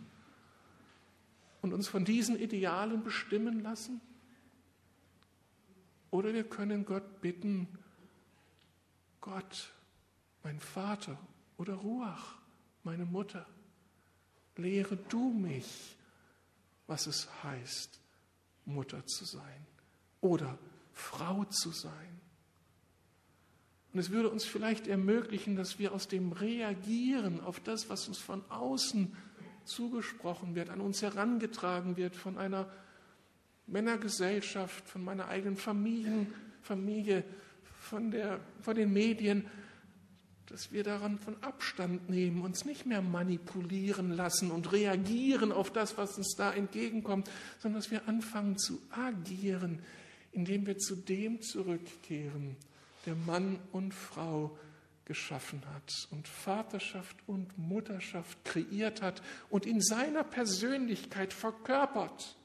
und 1.61 1.73
uns 1.73 1.89
von 1.89 2.05
diesen 2.05 2.39
Idealen 2.39 3.03
bestimmen 3.03 3.65
lassen. 3.65 4.01
Oder 6.13 6.33
wir 6.33 6.45
können 6.45 6.85
Gott 6.85 7.21
bitten, 7.21 7.67
Gott, 9.21 9.73
mein 10.45 10.61
Vater 10.61 11.19
oder 11.57 11.75
Ruach, 11.75 12.37
meine 12.85 13.05
Mutter, 13.05 13.45
lehre 14.55 14.97
du 15.09 15.33
mich, 15.33 15.97
was 16.87 17.09
es 17.09 17.29
heißt, 17.43 18.01
Mutter 18.67 19.05
zu 19.05 19.25
sein 19.25 19.67
oder 20.21 20.57
Frau 20.93 21.45
zu 21.47 21.73
sein. 21.73 22.22
Und 23.93 24.01
es 24.01 24.11
würde 24.11 24.31
uns 24.31 24.45
vielleicht 24.45 24.87
ermöglichen, 24.87 25.57
dass 25.57 25.79
wir 25.79 25.93
aus 25.93 26.09
dem 26.09 26.33
Reagieren 26.33 27.41
auf 27.41 27.61
das, 27.61 27.91
was 27.91 28.09
uns 28.09 28.19
von 28.19 28.43
außen 28.49 29.15
zugesprochen 29.65 30.55
wird, 30.55 30.71
an 30.71 30.81
uns 30.81 31.03
herangetragen 31.03 31.97
wird 31.97 32.17
von 32.17 32.39
einer 32.39 32.69
Männergesellschaft, 33.67 34.89
von 34.89 35.05
meiner 35.05 35.29
eigenen 35.29 35.57
Familien, 35.57 36.33
Familie, 36.63 37.25
von, 37.81 38.11
der, 38.11 38.41
von 38.61 38.75
den 38.75 38.93
Medien, 38.93 39.47
dass 40.47 40.73
wir 40.73 40.85
daran 40.85 41.19
von 41.19 41.43
Abstand 41.43 42.11
nehmen, 42.11 42.43
uns 42.43 42.65
nicht 42.65 42.87
mehr 42.87 43.03
manipulieren 43.03 44.11
lassen 44.11 44.51
und 44.51 44.73
reagieren 44.73 45.53
auf 45.53 45.73
das, 45.73 45.97
was 45.97 46.19
uns 46.19 46.35
da 46.37 46.53
entgegenkommt, 46.53 47.31
sondern 47.59 47.81
dass 47.81 47.91
wir 47.91 48.07
anfangen 48.09 48.59
zu 48.59 48.81
agieren, 48.91 49.79
indem 50.33 50.67
wir 50.67 50.79
zu 50.79 50.97
dem 50.97 51.41
zurückkehren, 51.41 52.57
der 53.07 53.15
Mann 53.15 53.59
und 53.73 53.93
Frau 53.95 54.57
geschaffen 55.05 55.63
hat 55.75 56.09
und 56.11 56.29
Vaterschaft 56.29 57.17
und 57.27 57.59
Mutterschaft 57.59 58.45
kreiert 58.45 59.03
hat 59.03 59.23
und 59.51 59.67
in 59.67 59.81
seiner 59.81 60.25
Persönlichkeit 60.25 61.33
verkörpert. 61.33 62.37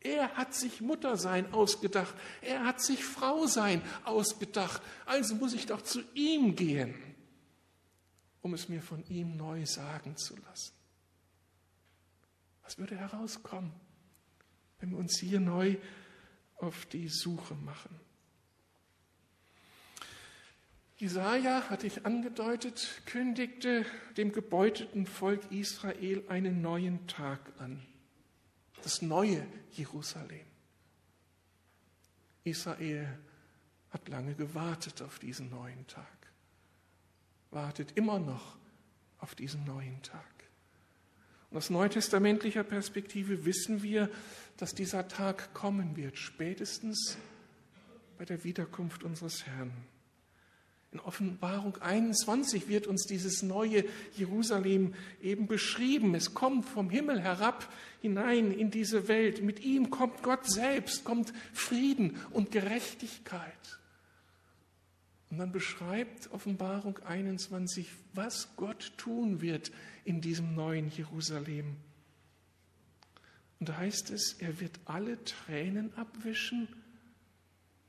Er 0.00 0.34
hat 0.36 0.54
sich 0.54 0.80
Muttersein 0.80 1.52
ausgedacht, 1.52 2.14
er 2.40 2.64
hat 2.64 2.80
sich 2.80 3.04
Frausein 3.04 3.82
ausgedacht, 4.04 4.80
also 5.04 5.34
muss 5.34 5.52
ich 5.52 5.66
doch 5.66 5.82
zu 5.82 6.00
ihm 6.14 6.56
gehen, 6.56 6.94
um 8.40 8.54
es 8.54 8.68
mir 8.68 8.80
von 8.80 9.04
ihm 9.08 9.36
neu 9.36 9.66
sagen 9.66 10.16
zu 10.16 10.36
lassen. 10.36 10.72
Was 12.62 12.78
würde 12.78 12.96
herauskommen, 12.96 13.72
wenn 14.78 14.92
wir 14.92 14.98
uns 14.98 15.18
hier 15.18 15.40
neu 15.40 15.76
auf 16.56 16.86
die 16.86 17.08
Suche 17.08 17.54
machen? 17.56 18.00
Jesaja, 21.00 21.70
hatte 21.70 21.86
ich 21.86 22.04
angedeutet, 22.04 23.00
kündigte 23.06 23.86
dem 24.18 24.32
gebeuteten 24.32 25.06
Volk 25.06 25.50
Israel 25.50 26.22
einen 26.28 26.60
neuen 26.60 27.06
Tag 27.06 27.40
an. 27.58 27.80
Das 28.82 29.00
neue 29.00 29.46
Jerusalem. 29.70 30.44
Israel 32.44 33.18
hat 33.88 34.10
lange 34.10 34.34
gewartet 34.34 35.00
auf 35.00 35.18
diesen 35.18 35.48
neuen 35.48 35.86
Tag, 35.86 36.04
wartet 37.50 37.92
immer 37.96 38.18
noch 38.18 38.58
auf 39.20 39.34
diesen 39.34 39.64
neuen 39.64 40.02
Tag. 40.02 40.44
Und 41.48 41.56
aus 41.56 41.70
neutestamentlicher 41.70 42.62
Perspektive 42.62 43.46
wissen 43.46 43.82
wir, 43.82 44.10
dass 44.58 44.74
dieser 44.74 45.08
Tag 45.08 45.54
kommen 45.54 45.96
wird, 45.96 46.18
spätestens 46.18 47.16
bei 48.18 48.26
der 48.26 48.44
Wiederkunft 48.44 49.02
unseres 49.02 49.46
Herrn. 49.46 49.72
In 50.92 50.98
Offenbarung 51.00 51.76
21 51.80 52.66
wird 52.68 52.88
uns 52.88 53.04
dieses 53.04 53.42
neue 53.42 53.84
Jerusalem 54.16 54.94
eben 55.22 55.46
beschrieben. 55.46 56.16
Es 56.16 56.34
kommt 56.34 56.64
vom 56.66 56.90
Himmel 56.90 57.20
herab 57.20 57.72
hinein 58.02 58.50
in 58.50 58.72
diese 58.72 59.06
Welt. 59.06 59.40
Mit 59.42 59.60
ihm 59.60 59.90
kommt 59.90 60.22
Gott 60.24 60.50
selbst, 60.50 61.04
kommt 61.04 61.32
Frieden 61.52 62.16
und 62.30 62.50
Gerechtigkeit. 62.50 63.78
Und 65.30 65.38
dann 65.38 65.52
beschreibt 65.52 66.32
Offenbarung 66.32 66.98
21, 66.98 67.88
was 68.14 68.48
Gott 68.56 68.92
tun 68.96 69.40
wird 69.40 69.70
in 70.04 70.20
diesem 70.20 70.56
neuen 70.56 70.90
Jerusalem. 70.90 71.76
Und 73.60 73.68
da 73.68 73.76
heißt 73.76 74.10
es, 74.10 74.32
er 74.40 74.58
wird 74.58 74.80
alle 74.86 75.22
Tränen 75.22 75.94
abwischen 75.94 76.66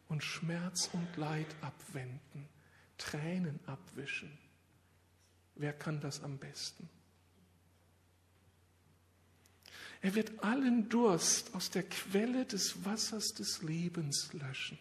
und 0.07 0.23
Schmerz 0.23 0.91
und 0.93 1.17
Leid 1.17 1.47
abwenden. 1.61 2.47
Tränen 3.01 3.59
abwischen. 3.65 4.37
Wer 5.55 5.73
kann 5.73 5.99
das 6.01 6.21
am 6.21 6.37
besten? 6.37 6.87
Er 10.01 10.13
wird 10.13 10.43
allen 10.43 10.87
Durst 10.89 11.53
aus 11.55 11.71
der 11.71 11.83
Quelle 11.83 12.45
des 12.45 12.85
Wassers 12.85 13.29
des 13.29 13.63
Lebens 13.63 14.33
löschen. 14.33 14.77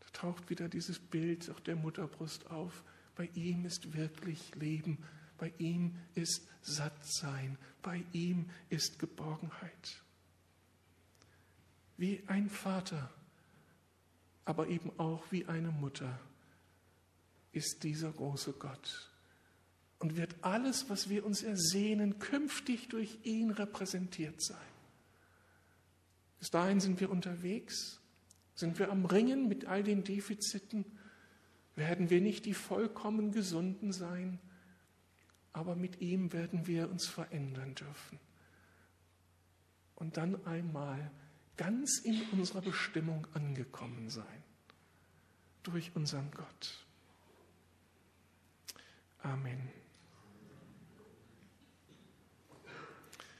Da 0.00 0.06
taucht 0.12 0.48
wieder 0.48 0.68
dieses 0.68 0.98
Bild 0.98 1.50
auch 1.50 1.60
der 1.60 1.76
Mutterbrust 1.76 2.50
auf. 2.50 2.82
Bei 3.14 3.28
ihm 3.34 3.66
ist 3.66 3.94
wirklich 3.94 4.54
Leben, 4.54 4.98
bei 5.36 5.52
ihm 5.58 5.96
ist 6.14 6.46
Sattsein, 6.62 7.58
bei 7.82 8.04
ihm 8.12 8.48
ist 8.70 8.98
Geborgenheit. 8.98 10.02
Wie 11.98 12.22
ein 12.26 12.48
Vater 12.48 13.10
aber 14.50 14.66
eben 14.66 14.90
auch 14.98 15.22
wie 15.30 15.46
eine 15.46 15.70
Mutter 15.70 16.18
ist 17.52 17.84
dieser 17.84 18.10
große 18.10 18.54
Gott 18.54 19.08
und 20.00 20.16
wird 20.16 20.34
alles, 20.40 20.90
was 20.90 21.08
wir 21.08 21.24
uns 21.24 21.44
ersehnen, 21.44 22.18
künftig 22.18 22.88
durch 22.88 23.16
ihn 23.22 23.52
repräsentiert 23.52 24.42
sein. 24.42 24.58
Bis 26.40 26.50
dahin 26.50 26.80
sind 26.80 26.98
wir 26.98 27.12
unterwegs, 27.12 28.00
sind 28.56 28.80
wir 28.80 28.90
am 28.90 29.04
Ringen 29.04 29.46
mit 29.46 29.66
all 29.66 29.84
den 29.84 30.02
Defiziten, 30.02 30.84
werden 31.76 32.10
wir 32.10 32.20
nicht 32.20 32.44
die 32.44 32.54
vollkommen 32.54 33.30
Gesunden 33.30 33.92
sein, 33.92 34.40
aber 35.52 35.76
mit 35.76 36.00
ihm 36.00 36.32
werden 36.32 36.66
wir 36.66 36.90
uns 36.90 37.06
verändern 37.06 37.76
dürfen. 37.76 38.18
Und 39.94 40.16
dann 40.16 40.44
einmal 40.44 41.12
ganz 41.60 41.98
in 41.98 42.22
unserer 42.32 42.62
Bestimmung 42.62 43.26
angekommen 43.34 44.08
sein. 44.08 44.39
Durch 45.62 45.94
unseren 45.94 46.30
Gott. 46.30 46.86
Amen. 49.22 49.79